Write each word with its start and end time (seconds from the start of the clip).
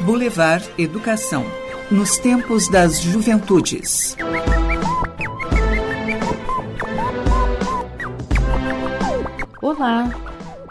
Boulevard 0.00 0.68
Educação 0.78 1.44
nos 1.90 2.16
tempos 2.18 2.68
das 2.68 3.00
juventudes. 3.00 4.16
Olá! 9.60 10.10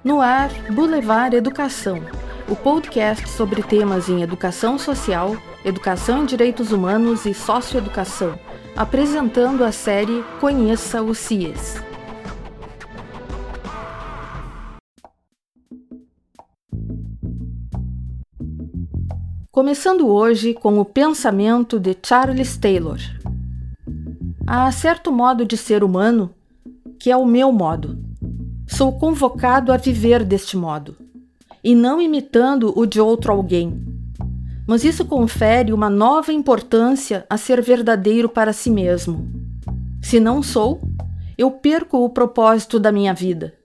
No 0.04 0.22
ar, 0.22 0.50
Boulevard 0.72 1.36
Educação, 1.36 2.02
o 2.48 2.56
podcast 2.56 3.28
sobre 3.30 3.62
temas 3.62 4.08
em 4.08 4.24
educação 4.24 4.80
social, 4.80 5.36
educação 5.66 6.24
em 6.24 6.26
direitos 6.26 6.72
humanos 6.72 7.26
e 7.26 7.34
socioeducação, 7.34 8.40
apresentando 8.76 9.66
a 9.66 9.72
série 9.72 10.24
Conheça 10.40 11.02
o 11.02 11.14
CIES. 11.14 11.76
Começando 19.58 20.08
hoje 20.08 20.54
com 20.54 20.78
o 20.78 20.86
pensamento 20.86 21.80
de 21.80 21.98
Charles 22.06 22.56
Taylor. 22.58 23.00
Há 24.46 24.72
certo 24.72 25.12
modo 25.12 25.44
de 25.44 25.58
ser 25.58 25.84
humano 25.84 26.30
que 27.00 27.10
é 27.10 27.18
o 27.18 27.26
meu 27.26 27.52
modo. 27.52 27.98
Sou 28.68 29.00
convocado 29.00 29.74
a 29.74 29.78
viver 29.78 30.24
deste 30.24 30.56
modo, 30.56 30.96
e 31.64 31.74
não 31.74 32.00
imitando 32.00 32.72
o 32.78 32.86
de 32.86 33.02
outro 33.02 33.32
alguém. 33.32 33.84
Mas 34.68 34.84
isso 34.84 35.04
confere 35.04 35.74
uma 35.74 35.90
nova 35.90 36.32
importância 36.32 37.26
a 37.28 37.36
ser 37.36 37.60
verdadeiro 37.60 38.30
para 38.30 38.54
si 38.54 38.70
mesmo. 38.70 39.28
Se 40.04 40.20
não 40.20 40.44
sou, 40.44 40.80
eu 41.36 41.50
perco 41.50 42.06
o 42.06 42.12
propósito 42.12 42.80
da 42.80 42.92
minha 42.92 43.12
vida. 43.12 43.56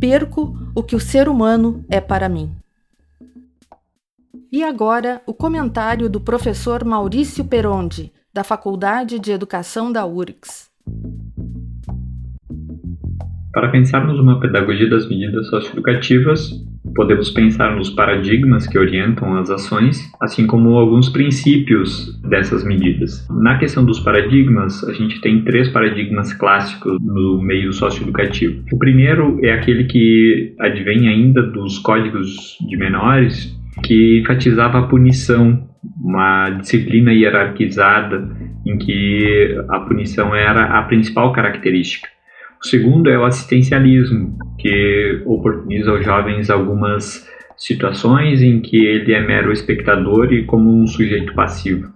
Perco 0.00 0.56
o 0.74 0.82
que 0.82 0.96
o 0.96 1.00
ser 1.00 1.28
humano 1.28 1.84
é 1.90 2.00
para 2.00 2.26
mim. 2.26 2.56
E 4.56 4.64
agora, 4.64 5.20
o 5.26 5.34
comentário 5.34 6.08
do 6.08 6.18
professor 6.18 6.82
Maurício 6.82 7.44
Perondi, 7.44 8.10
da 8.32 8.42
Faculdade 8.42 9.18
de 9.18 9.30
Educação 9.30 9.92
da 9.92 10.06
URGS. 10.06 10.70
Para 13.52 13.68
pensarmos 13.70 14.18
uma 14.18 14.40
pedagogia 14.40 14.88
das 14.88 15.06
medidas 15.10 15.46
socioeducativas, 15.48 16.52
podemos 16.94 17.28
pensar 17.28 17.76
nos 17.76 17.90
paradigmas 17.90 18.66
que 18.66 18.78
orientam 18.78 19.36
as 19.36 19.50
ações, 19.50 20.00
assim 20.22 20.46
como 20.46 20.78
alguns 20.78 21.10
princípios 21.10 22.18
dessas 22.22 22.64
medidas. 22.64 23.28
Na 23.28 23.58
questão 23.58 23.84
dos 23.84 24.00
paradigmas, 24.00 24.82
a 24.84 24.94
gente 24.94 25.20
tem 25.20 25.44
três 25.44 25.68
paradigmas 25.68 26.32
clássicos 26.32 26.96
no 27.02 27.42
meio 27.42 27.74
socioeducativo. 27.74 28.64
O 28.72 28.78
primeiro 28.78 29.38
é 29.44 29.52
aquele 29.52 29.84
que 29.84 30.54
advém 30.58 31.08
ainda 31.08 31.42
dos 31.42 31.78
códigos 31.78 32.56
de 32.66 32.74
menores, 32.78 33.54
que 33.82 34.20
enfatizava 34.20 34.78
a 34.78 34.86
punição, 34.86 35.68
uma 36.02 36.50
disciplina 36.50 37.12
hierarquizada 37.12 38.28
em 38.66 38.76
que 38.78 39.56
a 39.68 39.80
punição 39.80 40.34
era 40.34 40.78
a 40.78 40.82
principal 40.82 41.32
característica. 41.32 42.08
O 42.62 42.66
segundo 42.66 43.08
é 43.10 43.18
o 43.18 43.24
assistencialismo, 43.24 44.36
que 44.58 45.22
oportuniza 45.24 45.90
aos 45.90 46.04
jovens 46.04 46.50
algumas 46.50 47.28
situações 47.56 48.42
em 48.42 48.60
que 48.60 48.76
ele 48.76 49.12
é 49.12 49.20
mero 49.20 49.52
espectador 49.52 50.32
e 50.32 50.44
como 50.44 50.70
um 50.70 50.86
sujeito 50.86 51.34
passivo. 51.34 51.90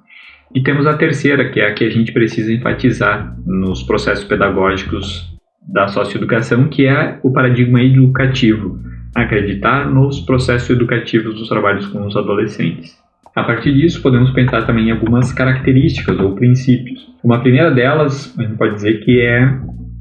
E 0.55 0.62
temos 0.62 0.86
a 0.86 0.97
terceira, 0.97 1.51
que 1.51 1.61
é 1.61 1.69
a 1.69 1.75
que 1.75 1.84
a 1.84 1.91
gente 1.91 2.12
precisa 2.12 2.53
enfatizar 2.53 3.36
nos 3.47 3.83
processos 3.83 4.25
pedagógicos 4.25 5.31
da 5.62 5.86
socioeducação, 5.89 6.69
que 6.69 6.86
é 6.86 7.19
o 7.23 7.33
paradigma 7.33 7.83
educativo, 7.83 8.81
acreditar 9.14 9.91
nos 9.91 10.20
processos 10.20 10.70
educativos 10.70 11.34
dos 11.34 11.48
trabalhos 11.48 11.86
com 11.86 12.06
os 12.06 12.16
adolescentes. 12.16 12.98
A 13.34 13.44
partir 13.44 13.72
disso, 13.72 14.02
podemos 14.02 14.30
pensar 14.30 14.67
também 14.67 14.89
em 14.89 14.90
algumas 14.90 15.33
características 15.33 16.18
ou 16.18 16.34
princípios. 16.34 17.08
Uma 17.23 17.40
primeira 17.40 17.70
delas, 17.70 18.36
a 18.39 18.42
gente 18.42 18.57
pode 18.57 18.74
dizer 18.74 19.05
que 19.05 19.20
é 19.20 19.57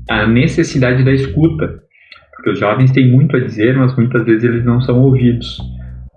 a 0.10 0.26
necessidade 0.26 1.04
da 1.04 1.12
escuta, 1.12 1.80
porque 2.36 2.52
os 2.52 2.60
jovens 2.60 2.92
têm 2.92 3.12
muito 3.12 3.36
a 3.36 3.40
dizer, 3.40 3.78
mas 3.78 3.96
muitas 3.96 4.26
vezes 4.26 4.44
eles 4.44 4.66
não 4.66 4.82
são 4.82 5.00
ouvidos. 5.00 5.60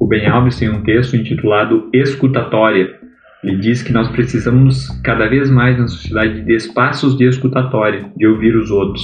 O 0.01 0.07
Ben 0.07 0.27
Alves 0.27 0.59
tem 0.59 0.71
um 0.71 0.83
texto 0.83 1.17
intitulado 1.17 1.89
Escutatória. 1.93 2.89
Ele 3.45 3.59
diz 3.59 3.83
que 3.83 3.93
nós 3.93 4.09
precisamos 4.09 4.89
cada 5.03 5.29
vez 5.29 5.51
mais 5.51 5.79
na 5.79 5.89
sociedade 5.89 6.43
de 6.43 6.55
espaços 6.55 7.17
de 7.17 7.25
escutatória, 7.25 8.11
de 8.17 8.27
ouvir 8.27 8.57
os 8.57 8.71
outros. 8.71 9.03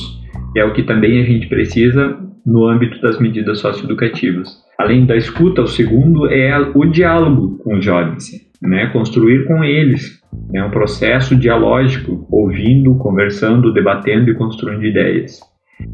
E 0.56 0.60
é 0.60 0.64
o 0.64 0.72
que 0.72 0.82
também 0.82 1.20
a 1.20 1.24
gente 1.24 1.46
precisa 1.48 2.16
no 2.46 2.66
âmbito 2.66 3.00
das 3.00 3.18
medidas 3.20 3.58
socioeducativas. 3.60 4.48
Além 4.78 5.06
da 5.06 5.16
escuta, 5.16 5.62
o 5.62 5.66
segundo 5.66 6.26
é 6.26 6.56
o 6.74 6.84
diálogo 6.84 7.58
com 7.58 7.76
os 7.76 7.84
jovens, 7.84 8.30
né? 8.62 8.86
construir 8.92 9.44
com 9.46 9.64
eles. 9.64 10.18
É 10.54 10.62
um 10.62 10.70
processo 10.70 11.34
dialógico, 11.34 12.26
ouvindo, 12.30 12.94
conversando, 12.96 13.72
debatendo 13.72 14.30
e 14.30 14.34
construindo 14.34 14.84
ideias. 14.84 15.40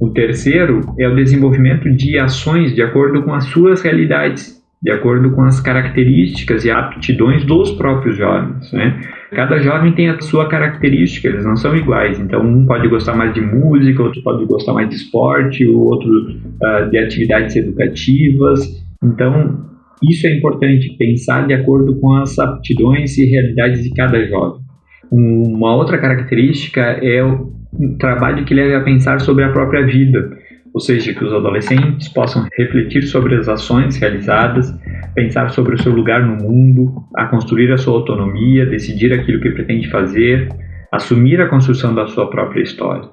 O 0.01 0.11
terceiro 0.11 0.81
é 0.99 1.09
o 1.09 1.15
desenvolvimento 1.15 1.91
de 1.91 2.19
ações 2.19 2.75
de 2.75 2.83
acordo 2.83 3.23
com 3.23 3.35
as 3.35 3.45
suas 3.47 3.83
realidades, 3.83 4.63
de 4.83 4.91
acordo 4.91 5.31
com 5.33 5.43
as 5.43 5.61
características 5.61 6.65
e 6.65 6.71
aptidões 6.71 7.45
dos 7.45 7.71
próprios 7.73 8.17
jovens. 8.17 8.71
Né? 8.73 9.01
Cada 9.35 9.59
jovem 9.59 9.93
tem 9.93 10.09
a 10.09 10.21
sua 10.21 10.49
característica, 10.49 11.29
eles 11.29 11.45
não 11.45 11.57
são 11.57 11.77
iguais. 11.77 12.19
Então, 12.19 12.41
um 12.43 12.65
pode 12.67 12.89
gostar 12.89 13.17
mais 13.17 13.35
de 13.35 13.41
música, 13.41 14.03
outro 14.03 14.23
pode 14.23 14.45
gostar 14.47 14.73
mais 14.73 14.89
de 14.89 14.97
esporte, 14.97 15.67
o 15.67 15.81
outro 15.81 16.11
uh, 16.11 16.91
de 16.91 16.99
atividades 16.99 17.57
educativas. 17.57 18.85
Então, 19.03 19.65
isso 20.03 20.27
é 20.27 20.37
importante, 20.37 20.97
pensar 20.99 21.47
de 21.47 21.55
acordo 21.55 21.99
com 22.01 22.15
as 22.15 22.39
aptidões 22.39 23.17
e 23.19 23.27
realidades 23.27 23.83
de 23.83 23.91
cada 23.91 24.25
jovem. 24.27 24.61
Uma 25.11 25.75
outra 25.77 25.99
característica 25.99 26.81
é 26.81 27.23
o 27.23 27.53
trabalho 27.99 28.45
que 28.45 28.55
leve 28.55 28.75
a 28.75 28.81
pensar 28.81 29.21
sobre 29.21 29.45
a 29.45 29.53
própria 29.53 29.85
vida, 29.87 30.31
ou 30.75 30.81
seja, 30.81 31.15
que 31.15 31.25
os 31.25 31.33
adolescentes 31.33 32.09
possam 32.09 32.49
refletir 32.59 33.05
sobre 33.05 33.37
as 33.37 33.49
ações 33.49 33.97
realizadas, 33.97 34.77
pensar 35.15 35.51
sobre 35.51 35.77
o 35.77 35.79
seu 35.81 35.93
lugar 35.93 36.27
no 36.27 36.35
mundo, 36.43 36.93
a 37.15 37.27
construir 37.27 37.73
a 37.73 37.79
sua 37.79 37.95
autonomia, 37.95 38.67
decidir 38.67 39.13
aquilo 39.13 39.41
que 39.41 39.51
pretende 39.51 39.89
fazer, 39.89 40.49
assumir 40.91 41.41
a 41.41 41.47
construção 41.47 41.95
da 41.95 42.09
sua 42.09 42.29
própria 42.29 42.61
história. 42.61 43.09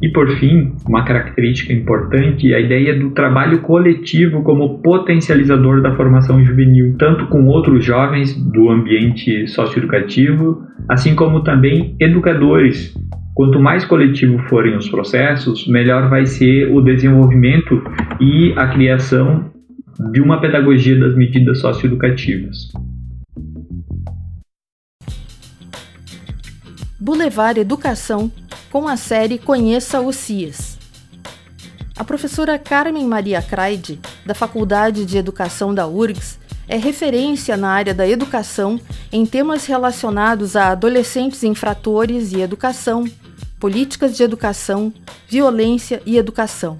E 0.00 0.08
por 0.08 0.30
fim, 0.38 0.72
uma 0.86 1.04
característica 1.04 1.72
importante 1.72 2.52
é 2.52 2.56
a 2.56 2.60
ideia 2.60 2.98
do 2.98 3.10
trabalho 3.10 3.60
coletivo 3.60 4.42
como 4.42 4.80
potencializador 4.80 5.82
da 5.82 5.94
formação 5.96 6.42
juvenil, 6.44 6.96
tanto 6.96 7.26
com 7.26 7.46
outros 7.48 7.84
jovens 7.84 8.34
do 8.34 8.70
ambiente 8.70 9.48
socioeducativo, 9.48 10.62
assim 10.88 11.14
como 11.14 11.42
também 11.42 11.96
educadores. 12.00 12.94
Quanto 13.34 13.58
mais 13.58 13.84
coletivo 13.84 14.38
forem 14.48 14.76
os 14.76 14.88
processos, 14.88 15.66
melhor 15.66 16.08
vai 16.08 16.24
ser 16.24 16.70
o 16.72 16.80
desenvolvimento 16.80 17.82
e 18.20 18.52
a 18.56 18.68
criação 18.68 19.50
de 20.12 20.20
uma 20.20 20.40
pedagogia 20.40 20.98
das 20.98 21.16
medidas 21.16 21.58
socioeducativas. 21.58 22.70
Boulevard 27.00 27.58
Educação 27.58 28.30
com 28.70 28.86
a 28.86 28.96
série 28.96 29.36
Conheça 29.38 30.00
o 30.00 30.12
CIES. 30.12 30.78
A 31.96 32.04
professora 32.04 32.56
Carmen 32.56 33.06
Maria 33.06 33.42
Craide, 33.42 33.98
da 34.24 34.34
Faculdade 34.34 35.04
de 35.04 35.18
Educação 35.18 35.74
da 35.74 35.86
URGS, 35.88 36.38
é 36.68 36.76
referência 36.76 37.56
na 37.56 37.68
área 37.68 37.92
da 37.92 38.08
educação 38.08 38.80
em 39.12 39.26
temas 39.26 39.66
relacionados 39.66 40.56
a 40.56 40.68
adolescentes 40.68 41.42
infratores 41.42 42.32
e 42.32 42.40
educação, 42.40 43.04
políticas 43.64 44.14
de 44.14 44.22
educação, 44.22 44.92
violência 45.26 46.02
e 46.04 46.18
educação. 46.18 46.78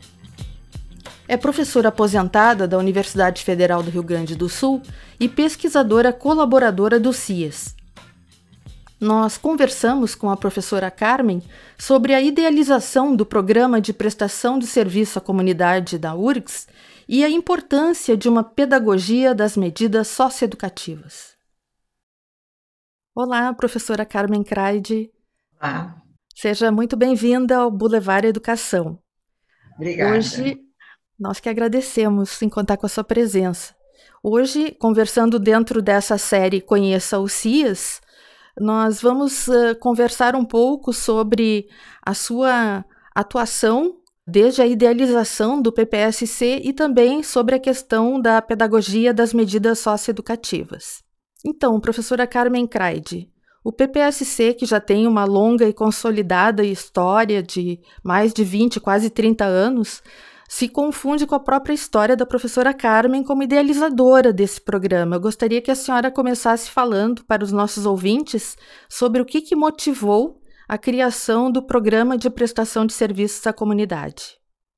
É 1.26 1.34
professora 1.34 1.88
aposentada 1.88 2.68
da 2.68 2.76
Universidade 2.76 3.42
Federal 3.42 3.82
do 3.82 3.90
Rio 3.90 4.02
Grande 4.02 4.36
do 4.36 4.50
Sul 4.50 4.82
e 5.18 5.26
pesquisadora 5.26 6.12
colaboradora 6.12 7.00
do 7.00 7.10
CIES 7.10 7.74
nós 9.00 9.36
conversamos 9.38 10.14
com 10.14 10.30
a 10.30 10.36
professora 10.36 10.90
Carmen 10.90 11.42
sobre 11.78 12.14
a 12.14 12.20
idealização 12.20 13.14
do 13.14 13.24
programa 13.24 13.80
de 13.80 13.92
prestação 13.92 14.58
de 14.58 14.66
serviço 14.66 15.18
à 15.18 15.22
comunidade 15.22 15.98
da 15.98 16.14
URGS 16.14 16.66
e 17.08 17.24
a 17.24 17.28
importância 17.28 18.16
de 18.16 18.28
uma 18.28 18.42
pedagogia 18.42 19.34
das 19.34 19.56
medidas 19.56 20.08
socioeducativas. 20.08 21.34
Olá, 23.14 23.52
professora 23.52 24.06
Carmen 24.06 24.42
Craide. 24.42 25.10
Olá. 25.60 26.03
Seja 26.34 26.72
muito 26.72 26.96
bem-vinda 26.96 27.58
ao 27.58 27.70
Boulevard 27.70 28.26
Educação. 28.26 28.98
Obrigada. 29.76 30.16
Hoje, 30.16 30.58
nós 31.18 31.38
que 31.38 31.48
agradecemos 31.48 32.42
em 32.42 32.48
contar 32.48 32.76
com 32.76 32.86
a 32.86 32.88
sua 32.88 33.04
presença. 33.04 33.72
Hoje, 34.20 34.72
conversando 34.72 35.38
dentro 35.38 35.80
dessa 35.80 36.18
série 36.18 36.60
Conheça 36.60 37.20
o 37.20 37.28
CIAS, 37.28 38.00
nós 38.58 39.00
vamos 39.00 39.46
uh, 39.46 39.76
conversar 39.78 40.34
um 40.34 40.44
pouco 40.44 40.92
sobre 40.92 41.68
a 42.04 42.14
sua 42.14 42.84
atuação 43.14 44.00
desde 44.26 44.60
a 44.60 44.66
idealização 44.66 45.62
do 45.62 45.70
PPSC 45.72 46.62
e 46.64 46.72
também 46.72 47.22
sobre 47.22 47.54
a 47.54 47.60
questão 47.60 48.20
da 48.20 48.42
pedagogia 48.42 49.14
das 49.14 49.32
medidas 49.32 49.78
socioeducativas. 49.78 51.02
Então, 51.44 51.78
professora 51.78 52.26
Carmen 52.26 52.66
Kraide, 52.66 53.30
o 53.64 53.72
PPSC, 53.72 54.52
que 54.52 54.66
já 54.66 54.78
tem 54.78 55.06
uma 55.06 55.24
longa 55.24 55.66
e 55.66 55.72
consolidada 55.72 56.62
história 56.62 57.42
de 57.42 57.80
mais 58.02 58.34
de 58.34 58.44
20, 58.44 58.78
quase 58.78 59.08
30 59.08 59.46
anos, 59.46 60.02
se 60.46 60.68
confunde 60.68 61.26
com 61.26 61.34
a 61.34 61.40
própria 61.40 61.72
história 61.72 62.14
da 62.14 62.26
professora 62.26 62.74
Carmen 62.74 63.24
como 63.24 63.42
idealizadora 63.42 64.34
desse 64.34 64.60
programa. 64.60 65.16
Eu 65.16 65.20
gostaria 65.20 65.62
que 65.62 65.70
a 65.70 65.74
senhora 65.74 66.10
começasse 66.10 66.70
falando 66.70 67.24
para 67.24 67.42
os 67.42 67.50
nossos 67.50 67.86
ouvintes 67.86 68.54
sobre 68.86 69.22
o 69.22 69.24
que, 69.24 69.40
que 69.40 69.56
motivou 69.56 70.42
a 70.68 70.76
criação 70.76 71.50
do 71.50 71.62
Programa 71.62 72.18
de 72.18 72.28
Prestação 72.28 72.84
de 72.84 72.92
Serviços 72.92 73.46
à 73.46 73.52
Comunidade. 73.52 74.36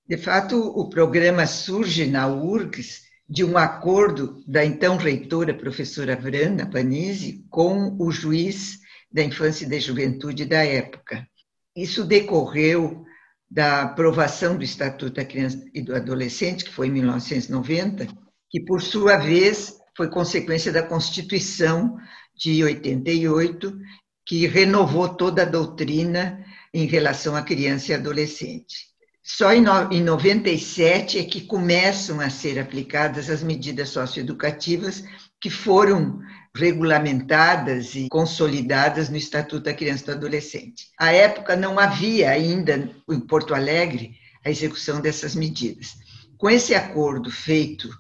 De 0.09 0.17
fato, 0.17 0.57
o 0.57 0.89
programa 0.89 1.45
surge 1.45 2.07
na 2.07 2.29
URGS 2.29 3.06
de 3.29 3.45
um 3.45 3.59
acordo 3.59 4.43
da 4.47 4.65
então 4.65 4.97
reitora, 4.97 5.53
professora 5.53 6.17
Vrana 6.17 6.71
Panizzi, 6.71 7.45
com 7.51 7.97
o 7.99 8.11
juiz 8.11 8.79
da 9.11 9.23
infância 9.23 9.65
e 9.65 9.69
da 9.69 9.79
juventude 9.79 10.45
da 10.45 10.65
época. 10.65 11.27
Isso 11.75 12.05
decorreu 12.05 13.05
da 13.51 13.83
aprovação 13.83 14.57
do 14.57 14.65
Estatuto 14.65 15.15
da 15.15 15.25
Criança 15.25 15.65
e 15.75 15.81
do 15.81 15.95
Adolescente, 15.95 16.65
que 16.65 16.73
foi 16.73 16.89
em 16.89 16.93
1990, 16.93 18.07
que, 18.51 18.61
por 18.61 18.81
sua 18.81 19.17
vez, 19.17 19.77
foi 19.97 20.09
consequência 20.09 20.73
da 20.73 20.83
Constituição 20.83 21.97
de 22.35 22.63
88, 22.63 23.79
que 24.25 24.47
renovou 24.47 25.09
toda 25.09 25.43
a 25.43 25.47
doutrina 25.47 26.45
em 26.73 26.87
relação 26.87 27.35
à 27.35 27.43
criança 27.43 27.93
e 27.93 27.95
adolescente. 27.95 28.96
Só 29.29 29.53
em 29.53 30.03
97 30.05 31.19
é 31.19 31.25
que 31.25 31.41
começam 31.41 32.21
a 32.21 32.31
ser 32.31 32.61
aplicadas 32.61 33.29
as 33.29 33.43
medidas 33.43 33.89
socioeducativas 33.89 35.03
que 35.41 35.51
foram 35.51 36.21
regulamentadas 36.55 37.97
e 37.97 38.09
consolidadas 38.09 39.09
no 39.09 39.17
Estatuto 39.17 39.65
da 39.65 39.75
Criança 39.75 40.05
e 40.05 40.07
do 40.07 40.13
Adolescente. 40.13 40.87
À 40.97 41.11
época 41.13 41.57
não 41.57 41.77
havia 41.77 42.31
ainda 42.31 42.89
em 43.11 43.19
Porto 43.19 43.53
Alegre 43.53 44.15
a 44.45 44.51
execução 44.51 45.01
dessas 45.01 45.35
medidas. 45.35 45.97
Com 46.39 46.49
esse 46.49 46.73
acordo 46.73 47.29
feito 47.29 47.91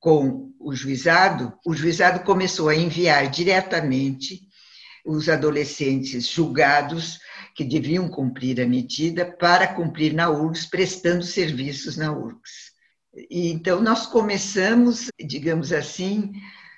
com 0.00 0.52
o 0.58 0.74
juizado, 0.74 1.52
o 1.64 1.74
juizado 1.74 2.24
começou 2.24 2.68
a 2.68 2.74
enviar 2.74 3.30
diretamente 3.30 4.40
os 5.06 5.28
adolescentes 5.28 6.26
julgados 6.26 7.20
que 7.54 7.64
deviam 7.64 8.08
cumprir 8.08 8.60
a 8.60 8.66
medida 8.66 9.24
para 9.24 9.66
cumprir 9.66 10.12
na 10.12 10.30
URGS, 10.30 10.66
prestando 10.66 11.22
serviços 11.22 11.96
na 11.96 12.12
URGS. 12.12 12.72
E, 13.30 13.50
então, 13.50 13.80
nós 13.82 14.06
começamos, 14.06 15.10
digamos 15.18 15.72
assim, 15.72 16.32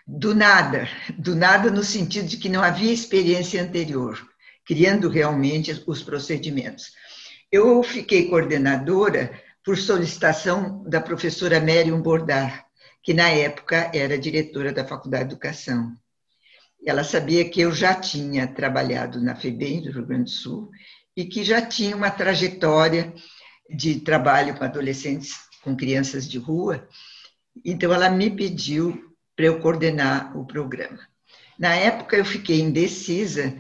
do 0.07 0.35
nada, 0.35 0.89
do 1.17 1.35
nada 1.35 1.71
no 1.71 1.83
sentido 1.83 2.27
de 2.27 2.37
que 2.37 2.49
não 2.49 2.63
havia 2.63 2.93
experiência 2.93 3.63
anterior, 3.63 4.19
criando 4.65 5.09
realmente 5.09 5.83
os 5.87 6.03
procedimentos. 6.03 6.93
Eu 7.51 7.83
fiquei 7.83 8.29
coordenadora 8.29 9.31
por 9.65 9.79
solicitação 9.79 10.83
da 10.85 11.01
professora 11.01 11.61
Mérium 11.61 12.03
Bordar, 12.03 12.67
que 13.03 13.15
na 13.15 13.29
época 13.29 13.91
era 13.95 14.19
diretora 14.19 14.73
da 14.73 14.85
Faculdade 14.85 15.25
de 15.25 15.35
Educação. 15.35 15.97
Ela 16.87 17.03
sabia 17.03 17.49
que 17.49 17.61
eu 17.61 17.73
já 17.73 17.95
tinha 17.95 18.47
trabalhado 18.47 19.21
na 19.21 19.35
FEBEM 19.35 19.83
do 19.83 19.91
Rio 19.91 20.07
Grande 20.07 20.25
do 20.25 20.31
Sul 20.31 20.71
e 21.17 21.25
que 21.25 21.43
já 21.43 21.63
tinha 21.63 21.97
uma 21.97 22.11
trajetória 22.11 23.15
de 23.71 24.01
trabalho 24.01 24.55
com 24.57 24.65
adolescentes, 24.65 25.35
com 25.63 25.77
crianças 25.77 26.29
de 26.29 26.39
rua. 26.39 26.87
Então, 27.65 27.93
ela 27.93 28.11
me 28.11 28.31
pediu 28.31 29.15
para 29.35 29.47
eu 29.47 29.61
coordenar 29.61 30.37
o 30.37 30.47
programa. 30.47 31.01
Na 31.59 31.75
época, 31.75 32.17
eu 32.17 32.25
fiquei 32.25 32.61
indecisa, 32.61 33.57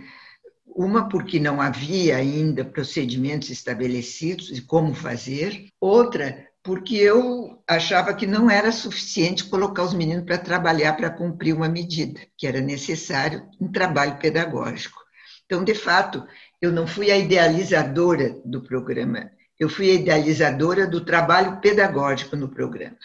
uma 0.66 1.08
porque 1.08 1.38
não 1.38 1.60
havia 1.60 2.16
ainda 2.16 2.64
procedimentos 2.64 3.50
estabelecidos 3.50 4.48
de 4.48 4.62
como 4.62 4.92
fazer, 4.94 5.68
outra 5.80 6.46
porque 6.64 6.96
eu 6.96 7.62
achava 7.68 8.14
que 8.14 8.26
não 8.26 8.50
era 8.50 8.72
suficiente 8.72 9.44
colocar 9.44 9.82
os 9.82 9.92
meninos 9.92 10.24
para 10.24 10.38
trabalhar 10.38 10.94
para 10.94 11.10
cumprir 11.10 11.54
uma 11.54 11.68
medida, 11.68 12.18
que 12.38 12.46
era 12.46 12.58
necessário 12.58 13.46
um 13.60 13.70
trabalho 13.70 14.16
pedagógico. 14.16 14.98
Então, 15.44 15.62
de 15.62 15.74
fato, 15.74 16.26
eu 16.62 16.72
não 16.72 16.86
fui 16.86 17.10
a 17.10 17.18
idealizadora 17.18 18.40
do 18.46 18.62
programa, 18.62 19.30
eu 19.60 19.68
fui 19.68 19.90
a 19.90 19.94
idealizadora 19.94 20.86
do 20.86 21.04
trabalho 21.04 21.60
pedagógico 21.60 22.34
no 22.34 22.48
programa. 22.48 22.96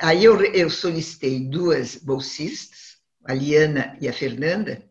Aí 0.00 0.24
eu, 0.24 0.42
eu 0.42 0.70
solicitei 0.70 1.40
duas 1.40 1.96
bolsistas, 1.96 2.96
a 3.26 3.34
Liana 3.34 3.98
e 4.00 4.08
a 4.08 4.14
Fernanda, 4.14 4.82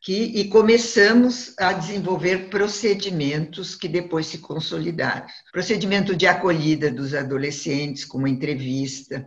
que, 0.00 0.40
e 0.40 0.48
começamos 0.48 1.54
a 1.58 1.72
desenvolver 1.72 2.48
procedimentos 2.48 3.74
que 3.74 3.86
depois 3.86 4.26
se 4.26 4.38
consolidaram. 4.38 5.26
Procedimento 5.52 6.16
de 6.16 6.26
acolhida 6.26 6.90
dos 6.90 7.14
adolescentes, 7.14 8.04
como 8.04 8.26
entrevista, 8.26 9.26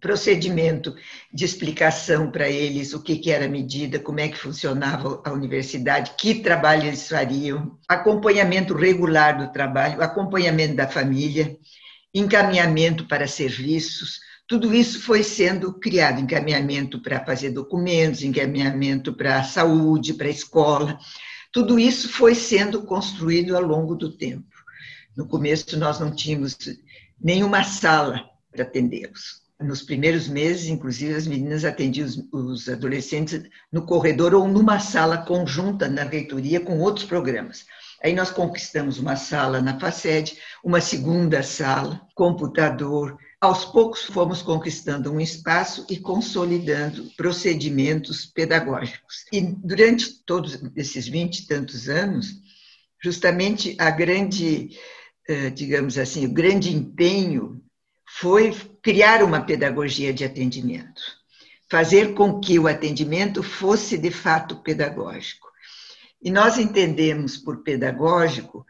procedimento 0.00 0.94
de 1.32 1.44
explicação 1.44 2.30
para 2.30 2.48
eles 2.48 2.94
o 2.94 3.02
que, 3.02 3.16
que 3.16 3.30
era 3.30 3.44
a 3.44 3.48
medida, 3.48 3.98
como 3.98 4.20
é 4.20 4.28
que 4.28 4.38
funcionava 4.38 5.22
a 5.24 5.32
universidade, 5.32 6.12
que 6.18 6.40
trabalho 6.40 6.86
eles 6.86 7.08
fariam, 7.08 7.78
acompanhamento 7.88 8.74
regular 8.74 9.38
do 9.38 9.52
trabalho, 9.52 10.02
acompanhamento 10.02 10.74
da 10.74 10.88
família, 10.88 11.56
encaminhamento 12.14 13.06
para 13.06 13.26
serviços, 13.26 14.20
tudo 14.46 14.74
isso 14.74 15.00
foi 15.00 15.22
sendo 15.22 15.72
criado, 15.72 16.20
encaminhamento 16.20 17.00
para 17.00 17.24
fazer 17.24 17.50
documentos, 17.50 18.22
encaminhamento 18.22 19.12
para 19.14 19.40
a 19.40 19.44
saúde, 19.44 20.14
para 20.14 20.26
a 20.26 20.30
escola. 20.30 20.98
Tudo 21.50 21.78
isso 21.78 22.08
foi 22.10 22.34
sendo 22.34 22.82
construído 22.82 23.56
ao 23.56 23.62
longo 23.62 23.94
do 23.94 24.12
tempo. 24.16 24.46
No 25.16 25.26
começo, 25.26 25.78
nós 25.78 25.98
não 25.98 26.14
tínhamos 26.14 26.56
nenhuma 27.20 27.64
sala 27.64 28.20
para 28.52 28.64
atendê-los. 28.64 29.42
Nos 29.60 29.82
primeiros 29.82 30.28
meses, 30.28 30.66
inclusive, 30.66 31.14
as 31.14 31.26
meninas 31.26 31.64
atendiam 31.64 32.06
os, 32.06 32.18
os 32.32 32.68
adolescentes 32.68 33.44
no 33.72 33.86
corredor 33.86 34.34
ou 34.34 34.46
numa 34.46 34.78
sala 34.78 35.18
conjunta 35.18 35.88
na 35.88 36.02
reitoria 36.02 36.60
com 36.60 36.80
outros 36.80 37.06
programas. 37.06 37.64
Aí 38.04 38.12
nós 38.12 38.30
conquistamos 38.30 38.98
uma 38.98 39.16
sala 39.16 39.62
na 39.62 39.80
FACED, 39.80 40.38
uma 40.62 40.78
segunda 40.78 41.42
sala, 41.42 42.06
computador, 42.14 43.16
aos 43.40 43.64
poucos 43.64 44.02
fomos 44.02 44.42
conquistando 44.42 45.10
um 45.10 45.18
espaço 45.18 45.86
e 45.88 45.96
consolidando 45.96 47.10
procedimentos 47.16 48.26
pedagógicos. 48.26 49.24
E 49.32 49.40
durante 49.40 50.22
todos 50.26 50.62
esses 50.76 51.08
vinte 51.08 51.38
e 51.38 51.46
tantos 51.46 51.88
anos, 51.88 52.26
justamente 53.02 53.74
a 53.78 53.90
grande, 53.90 54.78
eh, 55.26 55.48
digamos 55.48 55.96
assim, 55.96 56.26
o 56.26 56.32
grande 56.32 56.76
empenho 56.76 57.62
foi 58.06 58.54
criar 58.82 59.22
uma 59.22 59.40
pedagogia 59.40 60.12
de 60.12 60.26
atendimento, 60.26 61.00
fazer 61.70 62.12
com 62.12 62.38
que 62.38 62.58
o 62.58 62.68
atendimento 62.68 63.42
fosse 63.42 63.96
de 63.96 64.10
fato 64.10 64.56
pedagógico. 64.56 65.43
E 66.24 66.30
nós 66.30 66.58
entendemos 66.58 67.36
por 67.36 67.62
pedagógico 67.62 68.66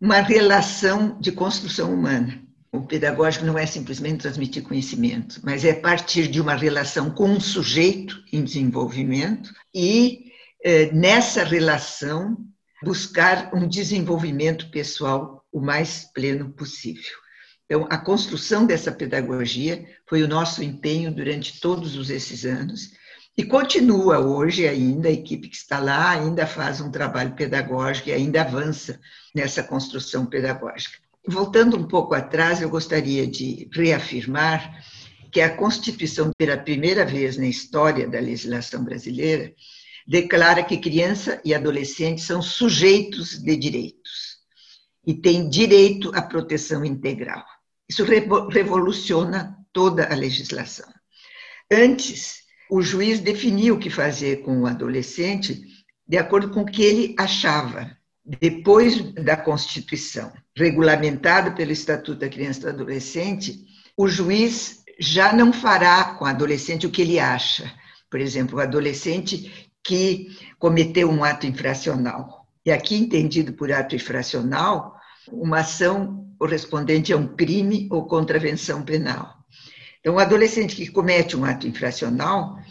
uma 0.00 0.20
relação 0.20 1.18
de 1.20 1.32
construção 1.32 1.92
humana 1.92 2.46
o 2.76 2.82
pedagógico 2.82 3.44
não 3.44 3.58
é 3.58 3.66
simplesmente 3.66 4.20
transmitir 4.20 4.62
conhecimento, 4.62 5.40
mas 5.42 5.64
é 5.64 5.72
partir 5.72 6.28
de 6.28 6.40
uma 6.40 6.54
relação 6.54 7.10
com 7.10 7.28
um 7.28 7.40
sujeito 7.40 8.22
em 8.32 8.44
desenvolvimento 8.44 9.52
e, 9.74 10.32
eh, 10.62 10.90
nessa 10.92 11.42
relação, 11.42 12.36
buscar 12.82 13.50
um 13.54 13.66
desenvolvimento 13.66 14.70
pessoal 14.70 15.44
o 15.50 15.60
mais 15.60 16.10
pleno 16.12 16.50
possível. 16.50 17.16
Então, 17.64 17.86
a 17.90 17.98
construção 17.98 18.66
dessa 18.66 18.92
pedagogia 18.92 19.84
foi 20.06 20.22
o 20.22 20.28
nosso 20.28 20.62
empenho 20.62 21.12
durante 21.12 21.58
todos 21.60 22.10
esses 22.10 22.44
anos 22.44 22.90
e 23.36 23.44
continua 23.44 24.18
hoje 24.18 24.66
ainda, 24.66 25.08
a 25.08 25.12
equipe 25.12 25.48
que 25.48 25.56
está 25.56 25.78
lá 25.78 26.10
ainda 26.10 26.46
faz 26.46 26.80
um 26.80 26.90
trabalho 26.90 27.34
pedagógico 27.34 28.08
e 28.08 28.12
ainda 28.12 28.40
avança 28.40 28.98
nessa 29.34 29.62
construção 29.62 30.24
pedagógica. 30.24 30.98
Voltando 31.28 31.76
um 31.76 31.86
pouco 31.86 32.14
atrás, 32.14 32.62
eu 32.62 32.70
gostaria 32.70 33.26
de 33.26 33.68
reafirmar 33.74 34.82
que 35.30 35.42
a 35.42 35.54
Constituição, 35.54 36.30
pela 36.38 36.56
primeira 36.56 37.04
vez 37.04 37.36
na 37.36 37.46
história 37.46 38.08
da 38.08 38.18
legislação 38.18 38.82
brasileira, 38.82 39.52
declara 40.06 40.62
que 40.62 40.78
criança 40.78 41.38
e 41.44 41.54
adolescente 41.54 42.22
são 42.22 42.40
sujeitos 42.40 43.38
de 43.38 43.54
direitos 43.54 44.38
e 45.06 45.12
têm 45.12 45.50
direito 45.50 46.10
à 46.14 46.22
proteção 46.22 46.84
integral. 46.84 47.44
Isso 47.86 48.04
revoluciona 48.04 49.58
toda 49.72 50.10
a 50.10 50.14
legislação. 50.14 50.88
Antes, 51.70 52.45
o 52.70 52.82
juiz 52.82 53.20
definia 53.20 53.72
o 53.72 53.78
que 53.78 53.90
fazer 53.90 54.42
com 54.42 54.62
o 54.62 54.66
adolescente 54.66 55.64
de 56.06 56.16
acordo 56.16 56.50
com 56.50 56.60
o 56.60 56.66
que 56.66 56.82
ele 56.82 57.14
achava 57.18 57.96
depois 58.24 59.00
da 59.12 59.36
Constituição, 59.36 60.32
regulamentado 60.56 61.52
pelo 61.52 61.70
Estatuto 61.70 62.18
da 62.18 62.28
Criança 62.28 62.58
e 62.58 62.62
do 62.62 62.68
Adolescente, 62.70 63.64
o 63.96 64.08
juiz 64.08 64.82
já 64.98 65.32
não 65.32 65.52
fará 65.52 66.14
com 66.14 66.24
o 66.24 66.28
adolescente 66.28 66.86
o 66.86 66.90
que 66.90 67.02
ele 67.02 67.20
acha. 67.20 67.72
Por 68.10 68.20
exemplo, 68.20 68.58
o 68.58 68.60
adolescente 68.60 69.70
que 69.84 70.36
cometeu 70.58 71.08
um 71.08 71.22
ato 71.22 71.46
infracional. 71.46 72.46
E 72.64 72.72
aqui, 72.72 72.96
entendido 72.96 73.52
por 73.52 73.70
ato 73.70 73.94
infracional, 73.94 74.96
uma 75.30 75.60
ação 75.60 76.26
correspondente 76.36 77.12
a 77.12 77.16
um 77.16 77.28
crime 77.28 77.88
ou 77.92 78.06
contravenção 78.06 78.82
penal. 78.82 79.36
Então, 80.06 80.14
o 80.14 80.20
adolescente 80.20 80.76
que 80.76 80.86
comete 80.86 81.36
um 81.36 81.44
ato 81.44 81.66
infracional, 81.66 82.62